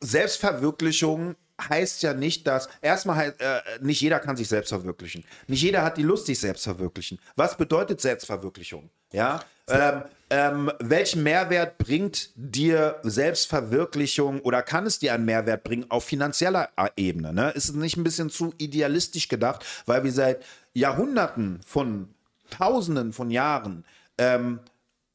[0.00, 1.36] Selbstverwirklichung
[1.68, 5.24] heißt ja nicht, dass erstmal äh, nicht jeder kann sich selbst verwirklichen.
[5.46, 7.18] Nicht jeder hat die Lust, sich selbst verwirklichen.
[7.36, 8.90] Was bedeutet Selbstverwirklichung?
[9.12, 9.40] Ja.
[9.68, 16.04] Ähm, ähm, welchen Mehrwert bringt dir Selbstverwirklichung oder kann es dir einen Mehrwert bringen auf
[16.04, 17.32] finanzieller Ebene?
[17.32, 17.50] Ne?
[17.50, 22.14] Ist es nicht ein bisschen zu idealistisch gedacht, weil wir seit Jahrhunderten von
[22.50, 23.84] Tausenden von Jahren
[24.18, 24.60] ähm,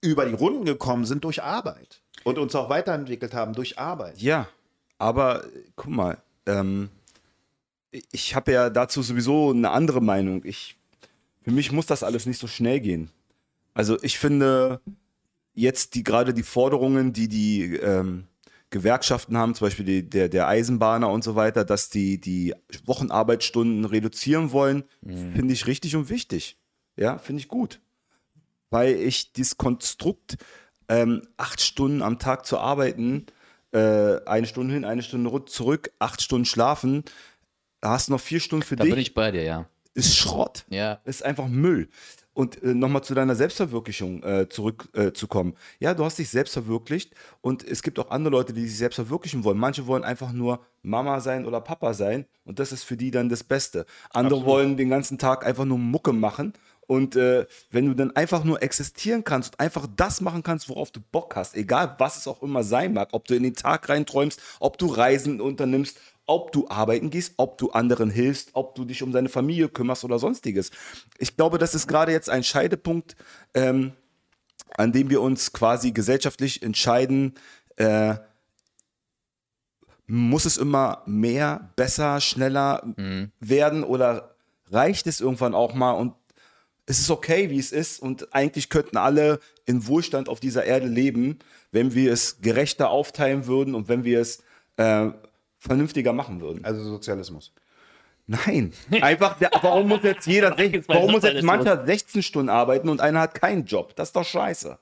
[0.01, 4.17] über die Runden gekommen sind durch Arbeit und uns auch weiterentwickelt haben durch Arbeit.
[4.21, 4.47] Ja,
[4.97, 5.43] aber
[5.75, 6.89] guck mal, ähm,
[8.11, 10.43] ich habe ja dazu sowieso eine andere Meinung.
[10.43, 10.77] Ich,
[11.43, 13.09] für mich muss das alles nicht so schnell gehen.
[13.73, 14.81] Also ich finde
[15.53, 18.25] jetzt die gerade die Forderungen, die die ähm,
[18.69, 22.53] Gewerkschaften haben, zum Beispiel die, der, der Eisenbahner und so weiter, dass die die
[22.85, 24.83] Wochenarbeitsstunden reduzieren wollen,
[25.33, 26.57] finde ich richtig und wichtig.
[26.97, 27.79] Ja, finde ich gut.
[28.69, 30.37] Weil ich dieses Konstrukt,
[30.89, 33.27] ähm, acht Stunden am Tag zu arbeiten,
[33.75, 37.03] äh, eine Stunde hin, eine Stunde zurück, acht Stunden schlafen,
[37.81, 39.67] da hast du noch vier Stunden für Da dich, bin ich bei dir, ja.
[39.93, 40.65] ist Schrott.
[40.69, 41.01] Ja.
[41.03, 41.89] Ist einfach Müll.
[42.33, 45.53] Und äh, nochmal zu deiner Selbstverwirklichung äh, zurückzukommen.
[45.53, 48.77] Äh, ja, du hast dich selbst verwirklicht und es gibt auch andere Leute, die sich
[48.77, 49.57] selbst verwirklichen wollen.
[49.57, 53.29] Manche wollen einfach nur Mama sein oder Papa sein und das ist für die dann
[53.29, 53.85] das Beste.
[54.09, 56.53] Andere wollen den ganzen Tag einfach nur Mucke machen
[56.87, 60.91] und äh, wenn du dann einfach nur existieren kannst und einfach das machen kannst, worauf
[60.91, 63.89] du Bock hast, egal was es auch immer sein mag, ob du in den Tag
[63.89, 68.85] reinträumst, ob du Reisen unternimmst, ob du arbeiten gehst, ob du anderen hilfst, ob du
[68.85, 70.71] dich um deine Familie kümmerst oder sonstiges.
[71.17, 73.15] Ich glaube, das ist gerade jetzt ein Scheidepunkt,
[73.53, 73.93] ähm,
[74.77, 77.35] an dem wir uns quasi gesellschaftlich entscheiden,
[77.77, 78.15] äh,
[80.07, 82.83] muss es immer mehr, besser, schneller
[83.39, 84.35] werden oder
[84.71, 86.13] reicht es irgendwann auch mal und
[86.85, 90.87] es ist okay, wie es ist und eigentlich könnten alle in Wohlstand auf dieser Erde
[90.87, 91.39] leben,
[91.71, 94.43] wenn wir es gerechter aufteilen würden und wenn wir es
[94.77, 95.07] äh,
[95.57, 96.63] vernünftiger machen würden.
[96.63, 97.51] Also Sozialismus.
[98.27, 100.55] Nein, einfach, der, warum muss jetzt jeder,
[100.87, 103.95] warum muss jetzt mancher 16 Stunden arbeiten und einer hat keinen Job?
[103.95, 104.79] Das ist doch scheiße.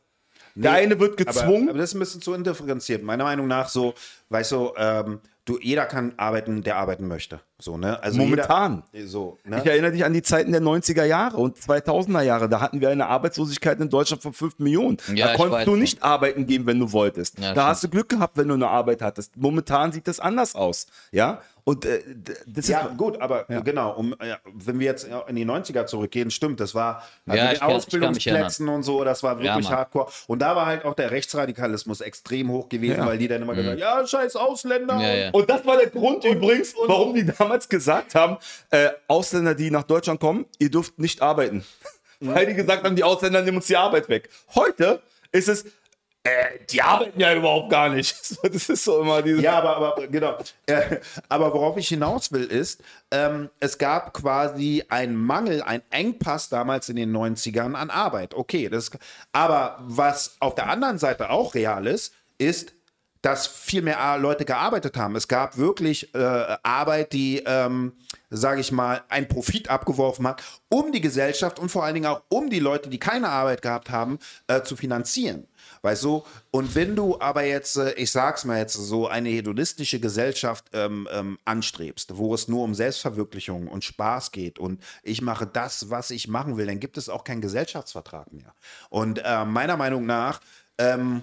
[0.56, 1.64] Der eine wird gezwungen.
[1.64, 3.04] Aber, aber das ist ein bisschen zu indifferenziert.
[3.04, 3.96] Meiner Meinung nach so,
[4.30, 7.42] weißt du, ähm, du, jeder kann arbeiten, der arbeiten möchte.
[7.60, 8.02] So, ne?
[8.04, 8.84] Also Momentan.
[8.92, 9.60] Jeder, so, ne?
[9.60, 12.50] Ich erinnere dich an die Zeiten der 90er Jahre und 2000er Jahre.
[12.50, 14.98] Da hatten wir eine Arbeitslosigkeit in Deutschland von 5 Millionen.
[15.14, 17.38] Ja, da konntest du nicht arbeiten gehen, wenn du wolltest.
[17.40, 17.66] Ja, da stimmt.
[17.68, 19.38] hast du Glück gehabt, wenn du eine Arbeit hattest.
[19.38, 20.88] Momentan sieht das anders aus.
[21.12, 22.02] Ja, und äh,
[22.46, 22.98] das Ja, ist.
[22.98, 27.04] gut, aber genau, um, ja, wenn wir jetzt in die 90er zurückgehen, stimmt, das war
[27.28, 30.12] also Ja, mit Ausbildungsplätzen und so, das war wirklich hardcore.
[30.28, 33.06] Und da war halt auch der Rechtsradikalismus extrem hoch gewesen, Ja.
[33.06, 34.96] weil die dann immer gesagt haben, ja, scheiß Ausländer.
[34.96, 35.02] Mhm.
[35.02, 35.30] Ja, ja.
[35.32, 38.38] Und das war der Grund übrigens, warum die damals gesagt haben,
[38.70, 41.64] äh, Ausländer, die nach Deutschland kommen, ihr dürft nicht arbeiten.
[42.20, 44.30] Weil die gesagt haben, die Ausländer nehmen uns die Arbeit weg.
[44.56, 45.66] Heute ist es,
[46.26, 48.16] äh, die arbeiten ja überhaupt gar nicht.
[48.44, 49.42] Das ist so immer diese.
[49.42, 50.38] Ja, aber, aber genau.
[50.66, 52.82] Äh, aber worauf ich hinaus will, ist,
[53.12, 58.34] ähm, es gab quasi einen Mangel, einen Engpass damals in den 90ern an Arbeit.
[58.36, 58.92] Okay, das,
[59.32, 62.74] aber was auf der anderen Seite auch real ist, ist,
[63.24, 65.16] dass viel mehr Leute gearbeitet haben.
[65.16, 67.94] Es gab wirklich äh, Arbeit, die, ähm,
[68.30, 72.22] sage ich mal, einen Profit abgeworfen hat, um die Gesellschaft und vor allen Dingen auch
[72.28, 75.48] um die Leute, die keine Arbeit gehabt haben, äh, zu finanzieren.
[75.84, 76.24] Weißt du?
[76.50, 81.10] Und wenn du aber jetzt, äh, ich sag's mal jetzt, so eine hedonistische Gesellschaft ähm,
[81.12, 86.10] ähm, anstrebst, wo es nur um Selbstverwirklichung und Spaß geht und ich mache das, was
[86.10, 88.56] ich machen will, dann gibt es auch keinen Gesellschaftsvertrag mehr.
[88.90, 90.40] Und äh, meiner Meinung nach
[90.78, 91.22] ähm,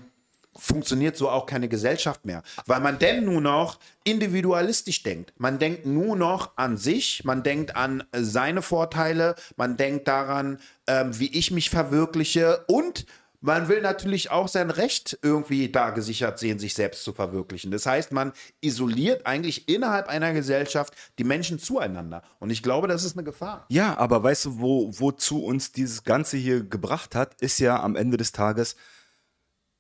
[0.55, 5.33] funktioniert so auch keine Gesellschaft mehr, weil man denn nur noch individualistisch denkt.
[5.39, 10.59] Man denkt nur noch an sich, man denkt an äh, seine Vorteile, man denkt daran,
[10.87, 13.07] ähm, wie ich mich verwirkliche und
[13.41, 17.71] man will natürlich auch sein Recht irgendwie da gesichert sehen, sich selbst zu verwirklichen.
[17.71, 22.23] Das heißt, man isoliert eigentlich innerhalb einer Gesellschaft die Menschen zueinander.
[22.39, 23.65] Und ich glaube, das ist eine Gefahr.
[23.71, 27.97] Ja, aber weißt du, wo, wozu uns dieses Ganze hier gebracht hat, ist ja am
[27.97, 28.77] Ende des Tages,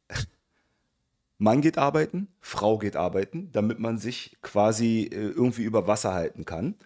[1.38, 6.46] Mann geht arbeiten, Frau geht arbeiten, damit man sich quasi äh, irgendwie über Wasser halten
[6.46, 6.77] kann.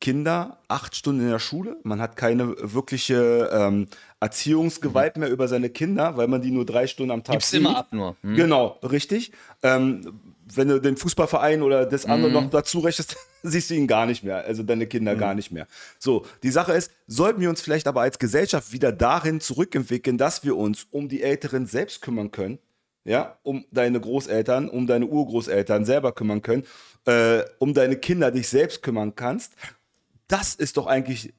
[0.00, 3.86] Kinder acht Stunden in der Schule, man hat keine wirkliche ähm,
[4.20, 7.76] Erziehungsgewalt mehr über seine Kinder, weil man die nur drei Stunden am Tag Gibt's immer
[7.76, 8.16] ab nur.
[8.22, 8.36] Hm?
[8.36, 9.32] Genau, richtig.
[9.62, 10.20] Ähm,
[10.54, 14.22] wenn du den Fußballverein oder das andere noch dazu rechnest, siehst du ihn gar nicht
[14.22, 15.66] mehr, also deine Kinder gar nicht mehr.
[15.98, 20.44] So, die Sache ist, sollten wir uns vielleicht aber als Gesellschaft wieder dahin zurückentwickeln, dass
[20.44, 22.58] wir uns um die Älteren selbst kümmern können,
[23.04, 26.64] ja, um deine Großeltern, um deine Urgroßeltern selber kümmern können,
[27.06, 29.54] äh, um deine Kinder dich selbst kümmern kannst.
[30.28, 31.34] Das ist doch eigentlich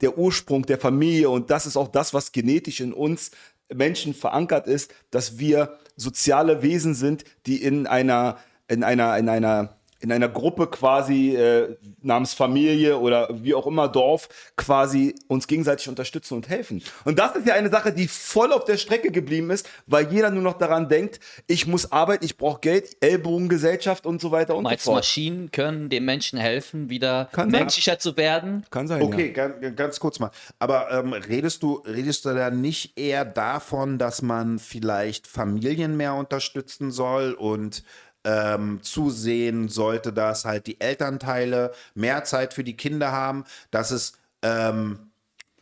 [0.00, 3.30] der Ursprung der Familie und das ist auch das, was genetisch in uns
[3.72, 9.76] Menschen verankert ist, dass wir soziale Wesen sind, die in einer, in einer, in einer,
[10.06, 15.88] in einer Gruppe quasi äh, namens Familie oder wie auch immer Dorf quasi uns gegenseitig
[15.88, 16.80] unterstützen und helfen.
[17.04, 20.30] Und das ist ja eine Sache, die voll auf der Strecke geblieben ist, weil jeder
[20.30, 24.62] nur noch daran denkt, ich muss arbeiten, ich brauche Geld, Ellbogengesellschaft und so weiter und
[24.62, 25.02] Meinst so du, fort.
[25.02, 27.62] Maschinen können den Menschen helfen, wieder Kann sein.
[27.62, 28.64] menschlicher zu werden?
[28.70, 29.48] Kann sein, Okay, ja.
[29.48, 30.30] ganz, ganz kurz mal.
[30.60, 36.14] Aber ähm, redest du, redest du da nicht eher davon, dass man vielleicht Familien mehr
[36.14, 37.82] unterstützen soll und
[38.26, 44.18] ähm, zusehen sollte, dass halt die Elternteile mehr Zeit für die Kinder haben, dass es,
[44.42, 44.98] ähm,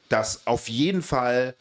[0.09, 1.55] dass auf jeden Fall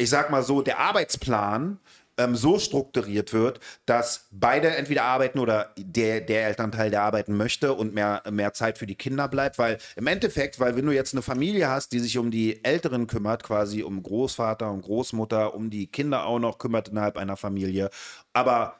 [0.00, 1.78] ich sag mal so, der Arbeitsplan
[2.16, 7.72] ähm, so strukturiert wird, dass beide entweder arbeiten oder der, der Elternteil, der arbeiten möchte
[7.72, 11.14] und mehr, mehr Zeit für die Kinder bleibt, weil im Endeffekt, weil wenn du jetzt
[11.14, 15.70] eine Familie hast, die sich um die Älteren kümmert, quasi um Großvater und Großmutter, um
[15.70, 17.90] die Kinder auch noch kümmert innerhalb einer Familie,
[18.32, 18.79] aber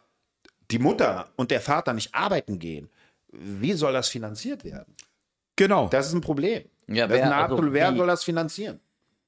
[0.70, 2.88] die Mutter und der Vater nicht arbeiten gehen,
[3.32, 4.94] wie soll das finanziert werden?
[5.56, 6.64] Genau, Das ist ein Problem.
[6.88, 8.80] Ja, das ist wer- Art, also wer soll das finanzieren?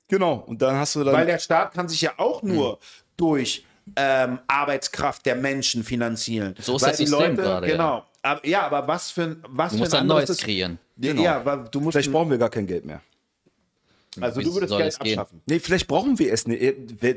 [0.08, 0.44] genau.
[0.46, 1.14] Und dann hast du dann.
[1.14, 2.78] Weil der Staat kann sich ja auch nur
[3.16, 3.64] durch
[3.96, 6.54] ähm, Arbeitskraft der Menschen finanzieren.
[6.60, 7.72] So ist Weil das die System Leute, gerade, ja.
[7.72, 8.06] Genau.
[8.22, 10.78] Aber, ja, aber was für ein was Du für musst ein ein anderes neues kreieren.
[10.96, 11.22] Ja, Genau.
[11.22, 13.00] ja, weil du musst vielleicht brauchen wir gar kein Geld mehr.
[14.20, 15.18] also Wie du würdest Geld gehen?
[15.18, 15.42] abschaffen.
[15.46, 16.62] Nee, vielleicht brauchen wir es nicht.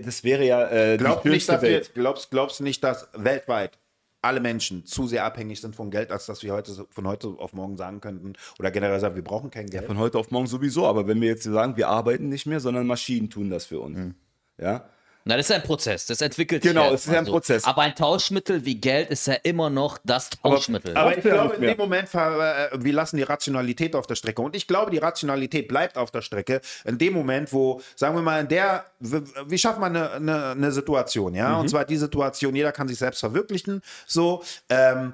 [0.05, 1.91] Das wäre ja äh, du nicht, dass wir, Welt.
[1.93, 3.77] glaubst, glaubst du nicht, dass weltweit
[4.25, 7.53] alle Menschen zu sehr abhängig sind von Geld, als dass wir heute von heute auf
[7.53, 9.85] morgen sagen könnten oder generell sagen, wir brauchen kein Geld?
[9.85, 10.87] Von heute auf morgen sowieso.
[10.87, 13.99] Aber wenn wir jetzt sagen, wir arbeiten nicht mehr, sondern Maschinen tun das für uns.
[13.99, 14.15] Mhm.
[14.57, 14.89] Ja.
[15.27, 16.05] Na, das ist ein Prozess.
[16.05, 16.93] Das entwickelt Genau, sich.
[16.93, 17.31] es ist ja ein so.
[17.31, 17.63] Prozess.
[17.63, 20.95] Aber ein Tauschmittel wie Geld ist ja immer noch das Tauschmittel.
[20.95, 24.13] Aber Braucht ich glaube, in dem Moment, ver- äh, wir lassen die Rationalität auf der
[24.13, 24.43] Strecke.
[24.43, 26.61] Und ich glaube, die Rationalität bleibt auf der Strecke.
[26.85, 30.71] In dem Moment, wo, sagen wir mal, in der, wie schafft man eine, eine, eine
[30.71, 31.49] Situation, ja?
[31.49, 31.59] Mhm.
[31.61, 33.81] Und zwar die Situation, jeder kann sich selbst verwirklichen.
[34.05, 35.13] So, ähm,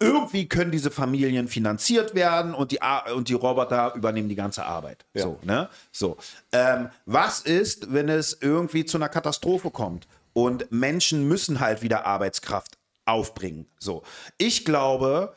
[0.00, 4.64] irgendwie können diese Familien finanziert werden und die, Ar- und die Roboter übernehmen die ganze
[4.64, 5.04] Arbeit.
[5.14, 5.68] So, ne?
[5.92, 6.16] So.
[6.52, 12.04] Ähm, was ist, wenn es irgendwie zu einer Katastrophe kommt und Menschen müssen halt wieder
[12.04, 13.66] Arbeitskraft aufbringen?
[13.78, 14.02] So.
[14.38, 15.34] Ich glaube,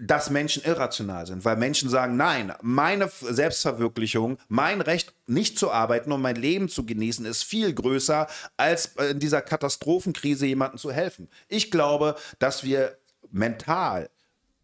[0.00, 6.12] dass Menschen irrational sind, weil Menschen sagen, nein, meine Selbstverwirklichung, mein Recht, nicht zu arbeiten
[6.12, 10.92] und mein Leben zu genießen, ist viel größer, als äh, in dieser Katastrophenkrise jemandem zu
[10.92, 11.28] helfen.
[11.48, 12.96] Ich glaube, dass wir
[13.30, 14.10] mental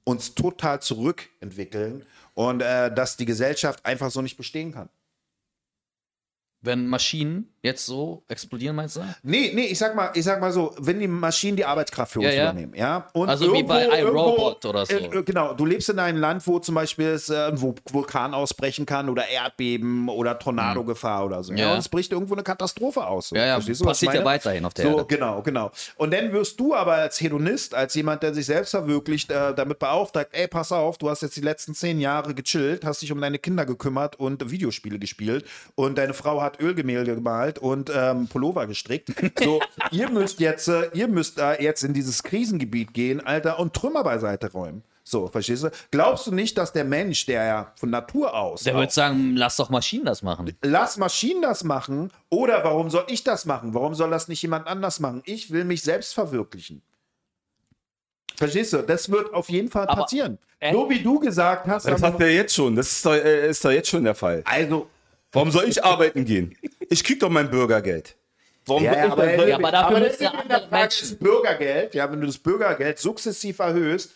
[0.05, 4.89] uns total zurückentwickeln und äh, dass die Gesellschaft einfach so nicht bestehen kann.
[6.65, 9.01] Wenn Maschinen jetzt so explodieren, meinst du?
[9.23, 12.21] Nee, nee, ich sag mal, ich sag mal so, wenn die Maschinen die Arbeitskraft für
[12.21, 12.43] uns Ja, ja.
[12.51, 13.09] übernehmen, ja.
[13.13, 14.95] Und Also wie bei iRobot oder so.
[14.95, 18.35] Äh, genau, du lebst in einem Land, wo zum Beispiel es, äh, ein Vul- Vulkan
[18.35, 21.53] ausbrechen kann oder Erdbeben oder Tornadogefahr oder so.
[21.53, 21.59] Ja.
[21.67, 21.73] Ja.
[21.73, 23.29] Und es bricht irgendwo eine Katastrophe aus.
[23.31, 23.37] So.
[23.37, 25.07] Ja, ja, Verstehst du, passiert ja weiterhin auf der so, Erde.
[25.07, 25.71] Genau, genau.
[25.97, 29.79] Und dann wirst du aber als Hedonist, als jemand, der sich selbst verwirklicht, äh, damit
[29.79, 33.21] beauftragt, ey, pass auf, du hast jetzt die letzten zehn Jahre gechillt, hast dich um
[33.21, 38.67] deine Kinder gekümmert und Videospiele gespielt und deine Frau hat Ölgemälde gemalt und ähm, Pullover
[38.67, 39.13] gestrickt.
[39.43, 43.75] So, ihr müsst jetzt, äh, ihr müsst da jetzt in dieses Krisengebiet gehen, Alter, und
[43.75, 44.83] Trümmer beiseite räumen.
[45.07, 45.71] So, verstehst du?
[45.91, 49.57] Glaubst du nicht, dass der Mensch, der ja von Natur aus Der würde sagen, lass
[49.57, 50.57] doch Maschinen das machen.
[50.63, 53.75] lass Maschinen das machen oder warum soll ich das machen?
[53.75, 55.21] Warum soll das nicht jemand anders machen?
[55.27, 56.81] Ich will mich selbst verwirklichen.
[58.37, 58.79] Verstehst du?
[58.79, 60.39] Das wird auf jeden Fall Aber- passieren.
[60.59, 60.73] Äh?
[60.73, 61.87] So wie du gesagt hast.
[61.87, 62.75] Das aber- hat er jetzt schon.
[62.75, 64.43] Das ist doch, äh, ist doch jetzt schon der Fall.
[64.47, 64.89] also,
[65.35, 66.57] Warum soll ich arbeiten gehen?
[66.89, 68.17] Ich krieg doch mein Bürgergeld.
[68.67, 70.95] Warum ja, ja, ich aber, dann- Ja, aber dafür aber müssen ja der andere Frage
[71.03, 74.11] ist Bürgergeld, ja, wenn du das Bürgergeld sukzessiv erhöhst,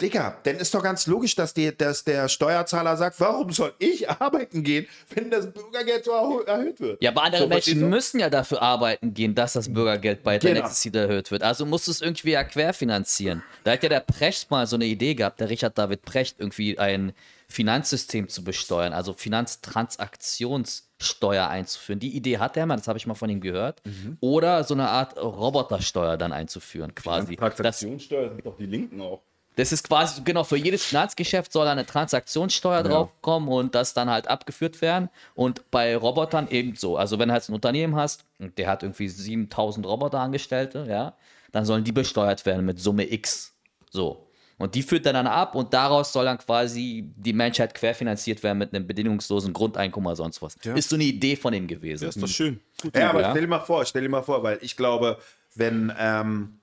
[0.00, 4.08] Digga, dann ist doch ganz logisch, dass, die, dass der Steuerzahler sagt, warum soll ich
[4.08, 7.02] arbeiten gehen, wenn das Bürgergeld so erhö- erhöht wird?
[7.02, 10.52] Ja, aber andere So, Menschen müssen ja dafür arbeiten gehen, dass das Bürgergeld bei der
[10.52, 10.62] Genau.
[10.66, 11.42] nächsten Ziel erhöht wird.
[11.42, 13.42] Also musst du es irgendwie ja querfinanzieren.
[13.64, 16.78] Da hat ja der Precht mal so eine Idee gehabt, der Richard David Precht, irgendwie
[16.78, 17.12] ein
[17.52, 22.00] Finanzsystem zu besteuern, also Finanztransaktionssteuer einzuführen.
[22.00, 23.82] Die Idee hat er mal, das habe ich mal von ihm gehört.
[23.86, 24.16] Mhm.
[24.20, 27.36] Oder so eine Art Robotersteuer dann einzuführen, quasi.
[27.36, 29.22] Transaktionssteuer sind doch die Linken auch.
[29.56, 34.28] das ist quasi, genau, für jedes Finanzgeschäft soll eine Transaktionssteuer draufkommen und das dann halt
[34.28, 35.10] abgeführt werden.
[35.34, 36.96] Und bei Robotern ebenso.
[36.96, 41.14] Also wenn du halt ein Unternehmen hast und der hat irgendwie 7000 Roboterangestellte, ja,
[41.52, 43.54] dann sollen die besteuert werden mit Summe X.
[43.90, 44.26] So.
[44.62, 48.58] Und die führt er dann ab und daraus soll dann quasi die Menschheit querfinanziert werden
[48.58, 50.54] mit einem bedingungslosen Grundeinkommen oder sonst was.
[50.54, 52.04] Ist so eine Idee von ihm gewesen.
[52.04, 52.60] Ja, ist doch schön.
[52.80, 52.96] Gut.
[52.96, 53.30] Ja, aber Ja.
[53.30, 55.18] stell dir mal vor, stell dir mal vor, weil ich glaube,
[55.56, 56.60] wenn ähm,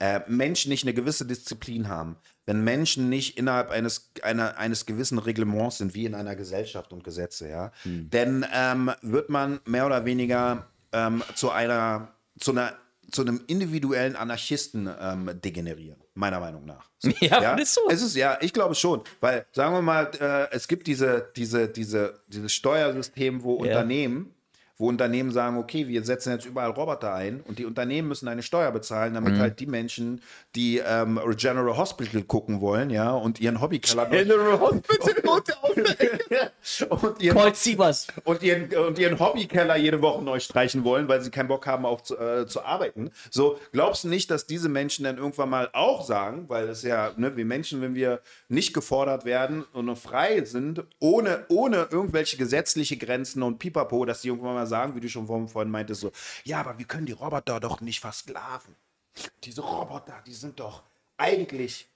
[0.00, 5.18] äh, Menschen nicht eine gewisse Disziplin haben, wenn Menschen nicht innerhalb eines, einer, eines gewissen
[5.18, 10.04] Reglements sind, wie in einer Gesellschaft und Gesetze, ja, dann ähm, wird man mehr oder
[10.04, 12.08] weniger ähm, zu einer,
[12.40, 12.72] zu einer,
[13.10, 16.90] zu einem individuellen Anarchisten ähm, degenerieren, meiner Meinung nach.
[16.98, 17.80] So, Ja, findest du?
[17.88, 21.68] Es ist ja, ich glaube schon, weil sagen wir mal, äh, es gibt diese, diese,
[21.68, 24.34] diese, dieses Steuersystem, wo Unternehmen,
[24.78, 28.42] wo Unternehmen sagen, okay, wir setzen jetzt überall Roboter ein und die Unternehmen müssen eine
[28.42, 29.40] Steuer bezahlen, damit Mhm.
[29.40, 30.20] halt die Menschen,
[30.54, 35.42] die ähm, General Hospital gucken wollen, ja, und ihren Hobbykeller General Hospital.
[36.90, 38.06] und ihren, Colt Sievers.
[38.24, 41.86] und ihren, und ihren Hobbykeller jede Woche neu streichen wollen, weil sie keinen Bock haben,
[41.86, 43.10] auf zu, äh, zu arbeiten.
[43.30, 47.12] So, glaubst du nicht, dass diese Menschen dann irgendwann mal auch sagen, weil es ja,
[47.16, 52.36] ne, wir Menschen, wenn wir nicht gefordert werden und nur frei sind, ohne, ohne irgendwelche
[52.36, 56.00] gesetzliche Grenzen und Pipapo, dass die irgendwann mal sagen, wie du schon vorhin vorhin meintest,
[56.00, 56.12] so,
[56.44, 58.74] ja, aber wir können die Roboter doch nicht versklaven.
[59.44, 60.82] Diese Roboter, die sind doch
[61.16, 61.88] eigentlich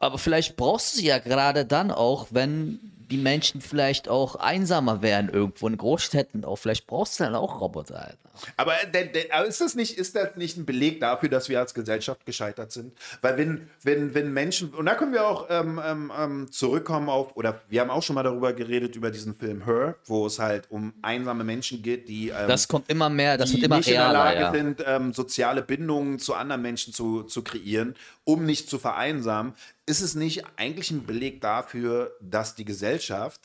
[0.00, 5.00] Aber vielleicht brauchst du sie ja gerade dann auch, wenn die Menschen vielleicht auch einsamer
[5.02, 6.56] werden irgendwo in Großstädten auch.
[6.56, 8.00] Vielleicht brauchst du dann auch Roboter.
[8.00, 8.18] Alter.
[8.56, 11.58] Aber, äh, der, aber ist, das nicht, ist das nicht ein Beleg dafür, dass wir
[11.58, 12.92] als Gesellschaft gescheitert sind?
[13.20, 17.34] Weil wenn, wenn, wenn Menschen, und da können wir auch ähm, ähm, ähm, zurückkommen auf,
[17.36, 20.70] oder wir haben auch schon mal darüber geredet, über diesen Film Her, wo es halt
[20.70, 23.94] um einsame Menschen geht, die, ähm, Das kommt immer mehr, das wird immer nicht in
[23.94, 24.24] der realer.
[24.24, 24.52] Lage Ja.
[24.52, 29.54] sind, ähm, soziale Bindungen zu anderen Menschen zu, zu kreieren, um nicht zu vereinsamen.
[29.88, 33.40] Ist es nicht eigentlich ein Beleg dafür, dass die Gesellschaft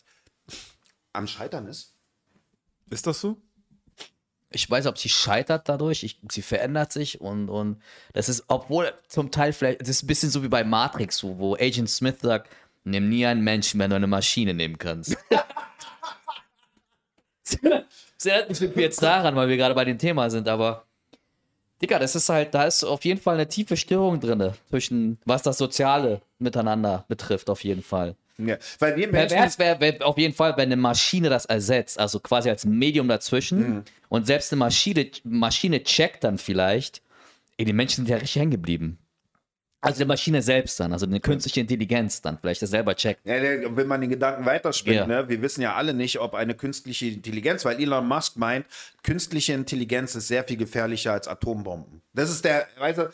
[1.14, 1.96] am Scheitern ist?
[2.90, 3.38] Ist das so?
[4.50, 8.94] Ich weiß, ob sie scheitert dadurch, ich, sie verändert sich und, und das ist, obwohl
[9.08, 12.18] zum Teil vielleicht, das ist ein bisschen so wie bei Matrix, wo, wo Agent Smith
[12.22, 12.50] sagt,
[12.84, 15.18] nimm nie einen Menschen, wenn du eine Maschine nehmen kannst.
[18.18, 20.88] Das erinnert mich jetzt daran, weil wir gerade bei dem Thema sind, aber
[21.84, 25.42] Digga, das ist halt, da ist auf jeden Fall eine tiefe Störung drin, zwischen was
[25.44, 28.16] das Soziale miteinander betrifft, auf jeden Fall.
[28.38, 32.00] Ja, weil wir Menschen, Pervers wäre wär auf jeden Fall, wenn eine Maschine das ersetzt,
[32.00, 33.84] also quasi als Medium dazwischen Mhm.
[34.10, 37.02] und selbst eine Maschine, Maschine checkt dann vielleicht,
[37.58, 38.98] ey, die Menschen sind ja richtig hängen geblieben.
[39.84, 43.20] Also die Maschine selbst dann, also eine künstliche Intelligenz dann, vielleicht das selber checkt.
[43.26, 45.06] Ja, der- wenn man den Gedanken weiterspinnt, Ja.
[45.08, 48.66] ne, wir wissen ja alle nicht, ob eine künstliche Intelligenz, weil Elon Musk meint,
[49.04, 52.02] künstliche Intelligenz ist sehr viel gefährlicher als Atombomben.
[52.14, 53.10] Das ist der, weißt du,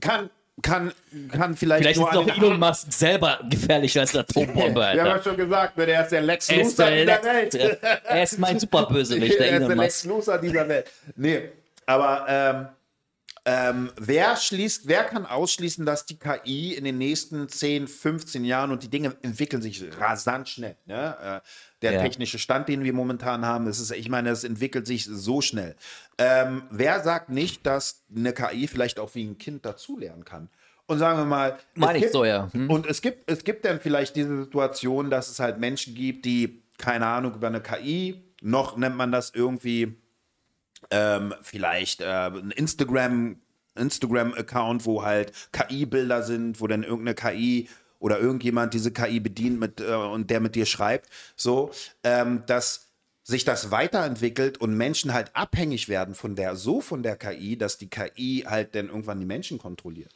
[0.00, 0.92] kann, kann,
[1.30, 4.96] kann vielleicht, Vielleicht nur ist doch Elon Musk selber gefährlicher als eine Atombombe, Wir haben
[4.96, 5.22] ja Alter.
[5.22, 7.54] schon gesagt, ne, der ist der Lex Luthor der dieser Welt.
[7.54, 10.16] er ist mein Superbösewicht, der er ist Elon der Lex Musk.
[10.26, 10.90] Luthor dieser Welt.
[11.14, 11.42] Nee,
[11.86, 12.66] aber ähm,
[13.50, 18.70] ähm, wer schließt, wer kann ausschließen, dass die KI in den nächsten 10, 15 Jahren
[18.72, 20.76] und die Dinge entwickeln sich rasant schnell.
[20.84, 21.16] Ne?
[21.42, 21.48] Äh,
[21.80, 22.02] der Ja.
[22.02, 25.76] technische Stand, den wir momentan haben, das ist, ich meine, es entwickelt sich so schnell.
[26.18, 30.50] Ähm, wer sagt nicht, dass eine KI vielleicht auch wie ein Kind dazulernen kann?
[30.86, 32.50] Und sagen wir mal, Meine ich gibt- so, ja.
[32.52, 32.68] Hm?
[32.70, 36.62] und es gibt, es gibt dann vielleicht diese Situation, dass es halt Menschen gibt, die,
[36.76, 39.96] keine Ahnung, über eine KI, noch nennt man das irgendwie
[40.90, 43.36] ähm, vielleicht äh, ein Instagram,
[43.74, 49.80] Instagram-Account, wo halt KI-Bilder sind, wo dann irgendeine KI oder irgendjemand diese KI bedient mit,
[49.80, 51.70] äh, und der mit dir schreibt, so,
[52.04, 52.86] ähm, dass
[53.24, 57.76] sich das weiterentwickelt und Menschen halt abhängig werden von der, so von der KI, dass
[57.76, 60.12] die KI halt dann irgendwann die Menschen kontrolliert.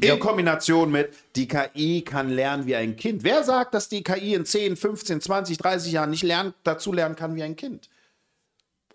[0.00, 3.22] In Kombination mit, die KI kann lernen wie ein Kind.
[3.22, 7.14] Wer sagt, dass die KI in 10, 15, 20, 30 Jahren nicht lernen, dazu lernen
[7.14, 7.88] kann wie ein Kind?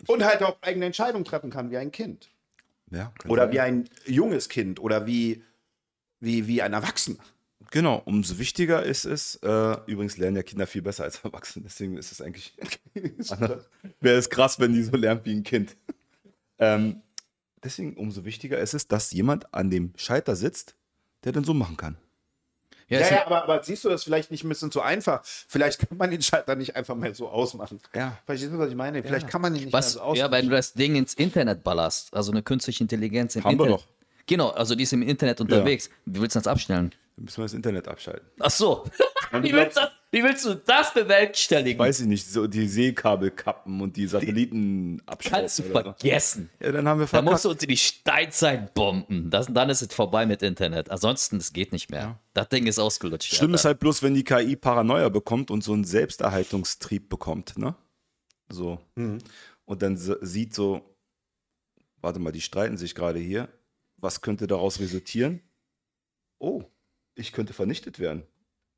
[0.06, 2.30] Und halt auch eigene Entscheidungen treffen kann wie ein Kind.
[2.90, 3.12] Ja.
[3.26, 3.52] Oder sein.
[3.52, 5.42] wie ein junges Kind oder wie,
[6.20, 7.18] wie, wie ein Erwachsener.
[7.70, 11.98] Genau, umso wichtiger ist es, äh, übrigens lernen ja Kinder viel besser als Erwachsene, deswegen
[11.98, 12.56] ist es eigentlich,
[14.00, 15.76] wäre es krass, wenn die so lernen wie ein Kind.
[16.58, 17.02] Ähm,
[17.62, 20.76] deswegen umso wichtiger ist es, dass jemand an dem Scheiter sitzt,
[21.24, 21.98] der dann so machen kann.
[22.88, 25.20] Ja, Ja, ja, aber, aber siehst du das vielleicht nicht ein bisschen zu einfach?
[25.24, 27.80] Vielleicht kann man den Schalter nicht einfach mal so ausmachen.
[27.94, 28.16] Ja.
[28.26, 29.02] Verstehst du, was ich meine?
[29.02, 30.48] Vielleicht kann man den nicht Was, mehr so ja, weil ausmachen.
[30.50, 33.80] du das Ding ins Internet ballerst, also eine künstliche Intelligenz im Haben wir Internet.
[33.86, 33.97] doch.
[34.28, 35.90] Genau, also die ist im Internet unterwegs.
[36.04, 36.94] Wie willst du das abstellen?
[37.16, 38.28] Dann müssen wir das Internet abschalten.
[38.38, 38.84] Ach so.
[39.42, 41.78] Wie, willst du, wie willst du das bewerkstelligen?
[41.78, 45.40] Weiß ich nicht, so die Seekabel kappen und die Satelliten abschalten.
[45.40, 45.82] Kannst du oder so.
[45.98, 46.48] vergessen.
[46.60, 47.30] Ja, dann haben wir Da verkackt.
[47.32, 49.28] musst du uns in die Steinzeit bomben.
[49.28, 50.90] Das, dann ist es vorbei mit Internet.
[50.90, 52.18] Ansonsten, es geht nicht mehr.
[52.32, 53.34] Das Ding ist ausgelutscht.
[53.34, 57.74] Schlimm ist halt bloß, wenn die KI Paranoia bekommt und so einen Selbsterhaltungstrieb bekommt, ne?
[58.48, 58.78] So.
[58.96, 60.80] Und dann sieht so,
[62.00, 63.50] warte mal, die streiten sich gerade hier.
[63.98, 65.40] Was könnte daraus resultieren?
[66.38, 66.64] Oh,
[67.14, 68.22] ich könnte vernichtet werden.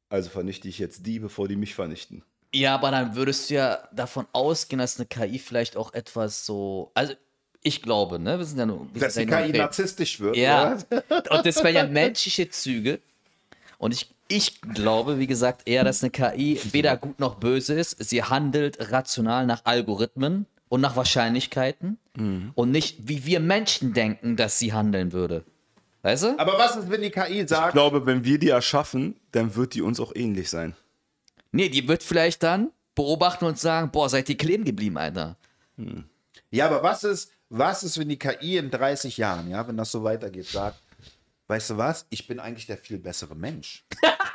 [0.09, 2.25] Also vernichte ich jetzt die, bevor die mich vernichten.
[2.53, 6.91] Ja, aber dann würdest du ja davon ausgehen, dass eine KI vielleicht auch etwas so.
[6.95, 7.15] Also,
[7.63, 8.39] ich glaube, ne?
[8.39, 8.89] Wir sind ja nur.
[8.93, 10.37] wir Dass die KI narzisstisch wird.
[10.37, 10.79] Ja.
[10.91, 11.31] oder?
[11.31, 12.99] Und das wären ja menschliche Züge.
[13.79, 18.03] Und ich, ich glaube, wie gesagt, eher, dass eine KI weder gut noch böse ist.
[18.03, 21.99] Sie handelt rational nach Algorithmen und nach Wahrscheinlichkeiten
[22.55, 25.45] und nicht, wie wir Menschen denken, dass sie handeln würde.
[26.03, 26.39] Weißt du?
[26.39, 29.75] Aber was ist, wenn die KI Ich sagt, glaube, wenn wir die erschaffen, dann wird
[29.75, 30.75] die uns auch ähnlich sein.
[31.53, 35.37] Nee, die wird vielleicht dann beobachten und sagen, boah, seid ihr kleben geblieben, Alter.
[36.51, 39.91] ja, aber was ist, was ist, wenn die KI in 30 Jahren, ja, wenn das
[39.91, 40.81] so weitergeht, sagt,
[41.49, 43.85] weißt du was, ich bin eigentlich der viel bessere Mensch.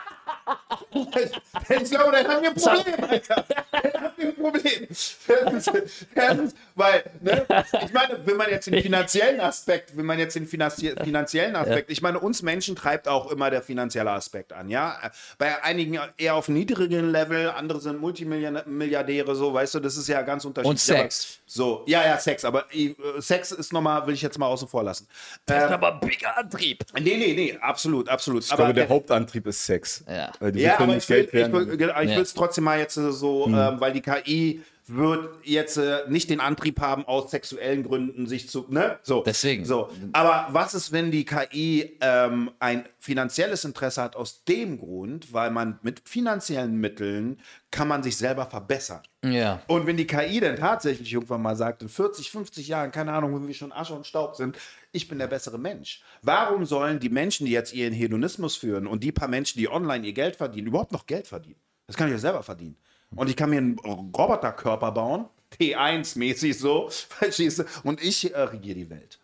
[0.94, 3.46] ich glaube, dann haben wir ein Problem, Alter.
[3.72, 4.88] Dann haben wir ein Problem.
[4.90, 7.46] Das ist, das ist, weil, ne,
[7.86, 11.90] ich meine, wenn man jetzt den finanziellen Aspekt, wenn man jetzt den finanzie finanziellen Aspekt,
[11.90, 14.98] ich meine, uns Menschen treibt auch immer der finanzielle Aspekt an, ja.
[15.38, 20.22] Bei einigen eher auf niedrigem Level, andere sind Multimilliardäre, so, weißt du, das ist ja
[20.22, 20.90] ganz unterschiedlich.
[20.90, 21.40] Und Aber- Sex.
[21.46, 24.84] So, ja, ja, Sex, aber äh, Sex ist nochmal, will ich jetzt mal außen vor
[24.84, 25.08] lassen.
[25.46, 26.84] Das ist Ähm, aber ein bigger Antrieb.
[26.96, 28.44] nee, nee, nee, absolut, absolut.
[28.44, 30.04] Ich glaube, der Hauptantrieb ist Sex.
[30.08, 30.32] Ja.
[30.54, 32.24] Ja, aber ich will es Ja.
[32.36, 36.80] trotzdem mal jetzt äh, so, ähm, weil die KI wird jetzt äh, nicht den Antrieb
[36.80, 39.00] haben, aus sexuellen Gründen sich zu, ne?
[39.02, 39.24] So.
[39.24, 39.66] Deswegen.
[39.66, 39.90] So.
[40.14, 45.50] Aber was ist, wenn die KI ähm, ein finanzielles Interesse hat aus dem Grund, weil
[45.50, 47.40] man mit finanziellen Mitteln
[47.72, 49.02] kann man sich selber verbessern.
[49.24, 49.62] Ja.
[49.68, 53.36] Und wenn die KI dann tatsächlich irgendwann mal sagt, in 40, 50 Jahren, keine Ahnung,
[53.36, 54.58] wenn wir schon Asche und Staub sind,
[54.92, 56.04] ich bin der bessere Mensch.
[56.22, 60.06] Warum sollen die Menschen, die jetzt ihren Hedonismus führen und die paar Menschen, die online
[60.06, 61.60] ihr Geld verdienen, überhaupt noch Geld verdienen?
[61.88, 62.78] Das kann ich ja selber verdienen.
[63.16, 65.26] Und ich kann mir einen Roboterkörper bauen,
[65.60, 67.64] T1-mäßig so, verstehst du?
[67.84, 69.20] Und ich äh, regiere die Welt.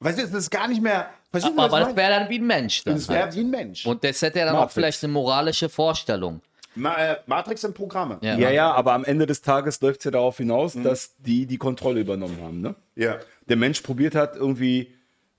[0.00, 1.08] Weißt du, das ist gar nicht mehr.
[1.30, 2.84] Verstehst du, Aber ich das wäre dann wie ein Mensch.
[2.84, 3.34] Dann Das wäre halt.
[3.34, 3.86] wie ein Mensch.
[3.86, 4.74] Und das hätte ja dann auch Matrix.
[4.74, 6.40] vielleicht eine moralische Vorstellung.
[6.74, 8.18] Ma äh, Matrix sind Programme.
[8.20, 8.36] Ja.
[8.36, 10.82] Ja, ja, aber am Ende des Tages läuft es ja darauf hinaus, Mhm.
[10.84, 12.60] dass die die Kontrolle übernommen haben.
[12.60, 12.74] Ne?
[12.96, 13.18] ja.
[13.48, 14.92] Der Mensch probiert hat, irgendwie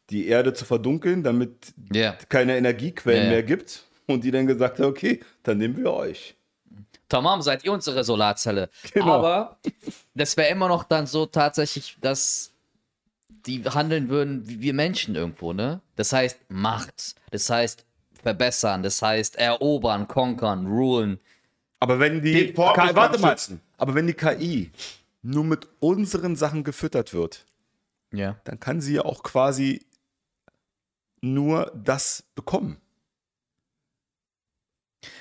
[0.10, 1.51] die Erde zu verdunkeln, damit
[1.93, 2.16] Ja.
[2.30, 3.32] keine Energiequellen Ja, ja.
[3.32, 3.84] mehr gibt.
[4.08, 6.36] Und die dann gesagt hat, okay, dann nehmen wir euch.
[7.10, 8.70] Tamam, seid ihr unsere Solarzelle.
[8.93, 9.14] Genau.
[9.14, 9.58] Aber
[10.14, 12.51] das wäre immer noch dann so tatsächlich, dass
[13.45, 15.80] die handeln würden wie wir Menschen irgendwo, ne?
[15.95, 17.86] Das heißt Macht, das heißt
[18.22, 21.20] verbessern, das heißt erobern, konkern, rulen.
[21.80, 23.38] Aber wenn die Vorbestand warte mal,
[23.78, 24.72] aber wenn die KI
[25.22, 27.45] nur mit unseren Sachen gefüttert wird,
[28.12, 28.36] Ja.
[28.43, 29.86] dann kann sie ja auch quasi
[31.22, 32.78] nur das bekommen.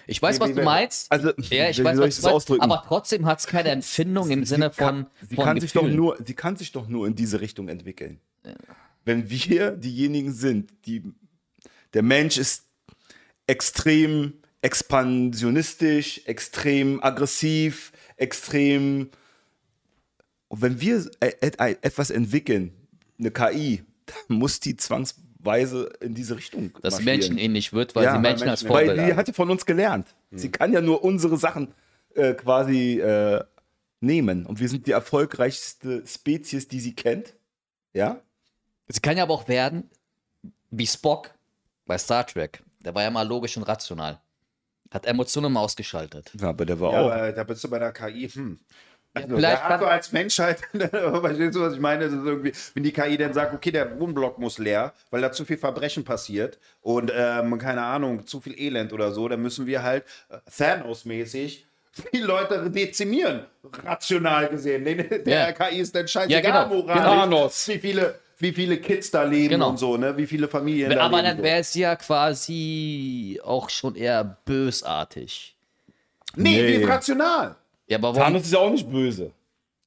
[0.07, 1.11] Ich weiß, was du meinst.
[1.11, 2.62] Also, ja, ich wie weiß, soll was ich du das meinst, ausdrücken?
[2.62, 6.16] aber trotzdem hat es keine Empfindung im Sinne von, sie von kann sich doch nur,
[6.24, 8.20] sie kann sich doch nur in diese Richtung entwickeln.
[9.05, 11.03] Wenn wir diejenigen sind, die
[11.95, 12.64] der Mensch ist
[13.47, 19.11] extrem expansionistisch, extrem aggressiv, extrem
[20.49, 22.72] und wenn wir e- e- etwas entwickeln,
[23.18, 24.76] eine KI, dann muss die
[25.47, 27.18] zwangsweise in diese Richtung dass marschieren.
[27.18, 29.16] menschenähnlich wird, weil Ja, sie weil Menschen als Menschen- Weil Vorbild sie haben.
[29.18, 30.09] hat ja von uns gelernt.
[30.32, 31.72] Sie kann ja nur unsere Sachen
[32.14, 33.42] äh, quasi äh,
[34.01, 34.47] nehmen.
[34.47, 37.34] Und wir sind die erfolgreichste Spezies, die sie kennt.
[37.92, 38.20] Ja?
[38.88, 39.90] Sie kann ja aber auch werden
[40.70, 41.30] wie Spock
[41.86, 42.62] bei Star Trek.
[42.80, 44.20] Der war ja mal logisch und rational.
[44.90, 46.32] Hat Emotionen mal ausgeschaltet.
[46.40, 47.11] ja aber der war Ja, auch.
[47.11, 48.59] aber da bist du bei der KI, hm.
[49.17, 52.05] Also, vielleicht da du als Menschheit, verstehst du, was ich meine?
[52.05, 55.33] Das ist irgendwie, wenn die KI dann sagt, okay, der Wohnblock muss leer, weil da
[55.33, 59.67] zu viel Verbrechen passiert und, ähm, keine Ahnung, zu viel Elend oder so, dann müssen
[59.67, 61.67] wir halt äh, Thanos-mäßig
[62.12, 63.47] die Leute dezimieren,
[63.85, 64.85] rational gesehen.
[64.85, 65.53] Der Ja.
[65.53, 66.67] KI ist dann Ja, scheißegal, genau.
[66.83, 67.69] moralisch, Thanos.
[67.69, 69.71] wie viele, wie viele Kids da leben Genau.
[69.71, 70.14] und so, ne?
[70.19, 71.29] wie viele Familien da Aber leben.
[71.29, 71.43] dann so.
[71.43, 75.57] wäre es ja quasi auch schon eher bösartig.
[76.35, 76.83] Nee, die Nee.
[76.83, 77.57] ist rational.
[77.89, 78.18] Ja, aber warum?
[78.22, 79.30] Thanos ist ja auch nicht böse.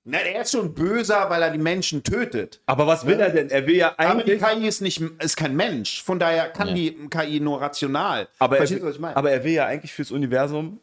[0.06, 2.62] Na, er ist schon böser, weil er die Menschen tötet.
[2.66, 3.50] Aber was will er denn?
[3.50, 4.42] Er will ja Aber die eigentlich.
[4.62, 6.02] KI ist, nicht, ist kein Mensch.
[6.04, 6.74] Von daher kann Ja.
[6.74, 8.28] die KI nur rational.
[8.40, 9.16] Aber er, Verstehst du, was ich meine?
[9.18, 10.80] aber er will ja eigentlich fürs Universum,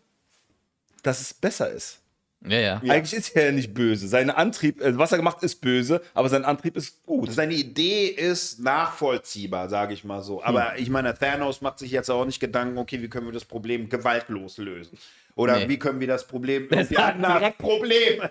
[1.02, 2.00] dass es besser ist.
[2.46, 2.76] Ja, ja.
[2.86, 4.06] Eigentlich ist er ja nicht böse.
[4.06, 7.32] Sein Antrieb, äh, was er gemacht ist böse, aber sein Antrieb ist gut.
[7.32, 10.44] Seine Idee ist nachvollziehbar, sage ich mal so.
[10.44, 10.82] Aber Hm.
[10.82, 13.88] ich meine, Thanos macht sich jetzt auch nicht Gedanken, okay, wie können wir das Problem
[13.88, 14.96] gewaltlos lösen?
[15.36, 15.68] Oder Nee.
[15.68, 18.22] wie können wir das Problem Das war anders- direkt- Problem.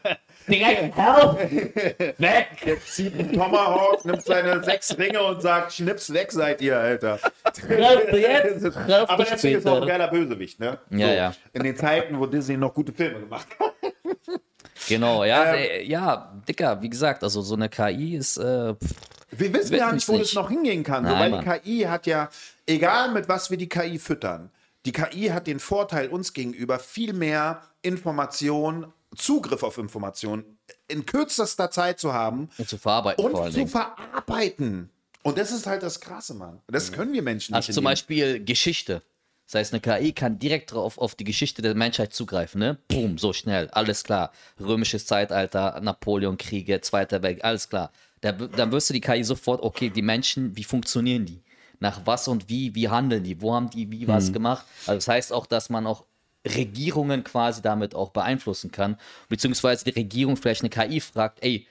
[0.48, 2.20] Direkt, help!
[2.20, 2.48] Weg!
[2.66, 7.20] Jetzt zieht ein Tomahawk, nimmt seine sechs Ringe und sagt, schnips weg seid ihr, Alter.
[7.44, 10.80] Kräfte jetzt, Aber Kräfte deswegen ist auch ein geiler Bösewicht, ne?
[10.90, 11.34] Ja, ja.
[11.54, 13.74] In den Zeiten, wo Disney noch gute Filme gemacht hat.
[14.88, 15.56] Genau, ja, Ähm.
[15.56, 18.92] äh, ja, Dicker, wie gesagt, also so eine KI ist, äh, pff,
[19.32, 21.06] Wir wissen ja nicht, wo das noch hingehen kann.
[21.06, 22.30] so, Nein, weil die KI hat ja,
[22.68, 24.52] egal mit was wir die KI füttern,
[24.86, 30.46] die KI hat den Vorteil uns gegenüber, viel mehr Information, Zugriff auf Information
[30.88, 34.90] in kürzester Zeit zu haben und zu verarbeiten und zu verarbeiten.
[35.24, 36.62] Und das ist halt das Krasse, Mann.
[36.68, 37.58] Das können wir Menschen nicht.
[37.58, 39.02] Also zum Beispiel Geschichte.
[39.48, 42.78] Das heißt, eine KI kann direkt drauf auf die Geschichte der Menschheit zugreifen, ne?
[42.88, 44.32] Boom, so schnell, alles klar.
[44.60, 47.92] Römisches Zeitalter, Napoleon-Kriege, Zweiter Weltkrieg, alles klar.
[48.22, 51.44] Da, dann wirst du die KI sofort, okay, die Menschen, wie funktionieren die?
[51.86, 53.40] Nach was und wie, wie handeln die?
[53.42, 54.66] Wo haben die wie was gemacht?
[54.88, 56.04] Also das heißt auch, dass man auch
[56.48, 58.98] Regierungen quasi damit auch beeinflussen kann,
[59.30, 61.68] beziehungsweise die Regierung vielleicht eine KI fragt, ey,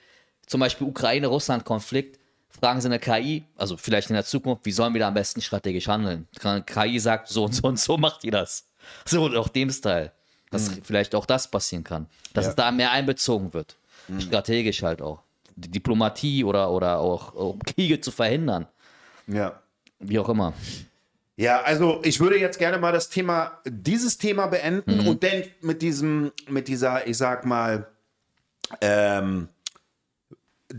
[0.46, 5.00] zum Beispiel Ukraine-Russland-Konflikt, fragen sie eine KI, also vielleicht in der Zukunft, wie sollen wir
[5.00, 6.28] da am besten strategisch handeln?
[6.66, 8.68] KI sagt, so und so und so macht ihr das.
[9.04, 10.12] So und auch dem Style.
[10.50, 12.06] Dass vielleicht auch das passieren kann.
[12.34, 12.50] Dass Ja.
[12.50, 13.76] es da mehr einbezogen wird.
[14.20, 15.18] Strategisch halt auch.
[15.56, 18.68] Die Diplomatie oder, oder auch um Kriege zu verhindern.
[19.26, 19.60] Ja.
[20.08, 20.52] Wie auch immer.
[21.36, 25.08] Ja, also ich würde jetzt gerne mal das Thema, dieses Thema beenden Mhm.
[25.08, 27.88] und dann mit diesem, mit dieser, ich sag mal,
[28.80, 29.48] ähm,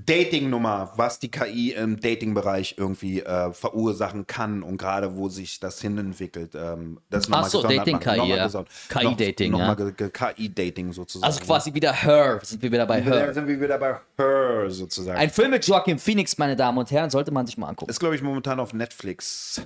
[0.06, 5.82] Dating-Nummer, was die KI im Dating-Bereich irgendwie äh, verursachen kann und gerade wo sich das
[5.82, 6.54] hinentwickelt.
[6.56, 8.48] Ähm, das Ach so, Dating-KI, ja.
[8.90, 9.76] KI-Dating, ja.
[9.76, 11.26] KI-Dating sozusagen.
[11.32, 13.34] Also quasi wieder Her, sind wir wieder bei Da Her.
[13.34, 15.18] sind wir wieder bei Her sozusagen.
[15.18, 17.90] Ein Film mit Joaquin Phoenix, meine Damen und Herren, sollte man sich mal angucken.
[17.90, 19.62] ist, glaube ich, momentan auf Netflix.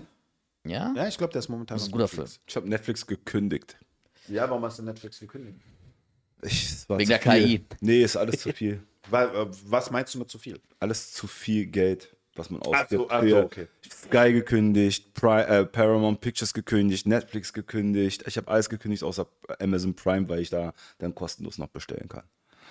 [0.66, 0.94] Ja?
[0.96, 2.22] Ja, ich glaube, der ist momentan Das ist ein auf guter Film.
[2.24, 2.42] Netflix.
[2.48, 3.78] Ich habe Netflix gekündigt.
[4.28, 5.58] Ja, warum hast du Netflix gekündigt?
[6.44, 7.32] Ich, Wegen zu der viel.
[7.60, 7.66] KI.
[7.82, 8.82] Nee, ist alles zu viel.
[9.12, 10.60] Äh, was meinst du mit zu viel?
[10.80, 13.06] Alles zu viel Geld, was man ausgibt.
[13.10, 13.68] ach so, Für okay.
[13.90, 18.24] Sky gekündigt, Pri äh, Paramount Pictures gekündigt, Netflix gekündigt.
[18.28, 19.28] Ich habe alles gekündigt, außer
[19.60, 22.24] Amazon Prime, weil ich da dann kostenlos noch bestellen kann.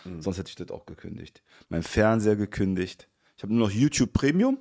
[0.05, 0.23] Hm.
[0.23, 1.43] Sonst hätte ich das auch gekündigt.
[1.69, 3.09] Mein Fernseher gekündigt.
[3.37, 4.59] Ich habe nur noch YouTube Premium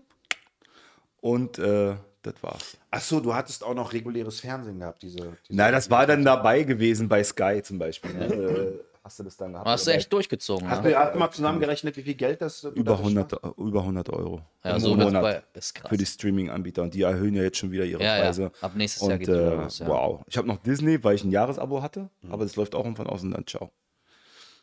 [1.19, 2.77] und äh, das war's.
[2.91, 5.37] Ach so, du hattest auch noch reguläres Fernsehen gehabt, diese.
[5.47, 8.83] diese Nein, das war dann dabei gewesen bei Sky zum Beispiel.
[9.07, 9.67] Äh, Hast du das dann gehabt?
[9.69, 10.89] Hast du echt durchgezogen, Hast ne?
[10.89, 14.09] du, hast du mal zusammengerechnet, wie viel Geld das du über dadurch 100, über 100
[14.09, 15.89] Euro Ja, im so Monat bei, ist krass.
[15.89, 16.83] für die Streaming-Anbieter.
[16.83, 18.23] Und die erhöhen ja jetzt schon wieder ihre Ja, ja.
[18.23, 18.51] Preise.
[18.61, 19.87] Ab nächstes und, Jahr geht's wieder äh, los, ja.
[19.87, 20.21] Wow.
[20.27, 22.09] Ich habe noch Disney, weil ich ein Jahresabo hatte.
[22.21, 22.31] Mhm.
[22.33, 23.71] Aber das läuft auch irgendwann aus und dann ciao.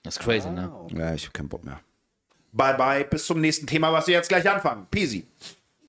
[0.03, 0.71] Das ist crazy, ne?
[0.95, 1.81] Ja, ich habe keinen Bock mehr.
[2.53, 4.87] Bye bye, bis zum nächsten Thema, was wir jetzt gleich anfangen.
[4.91, 5.27] Peasy.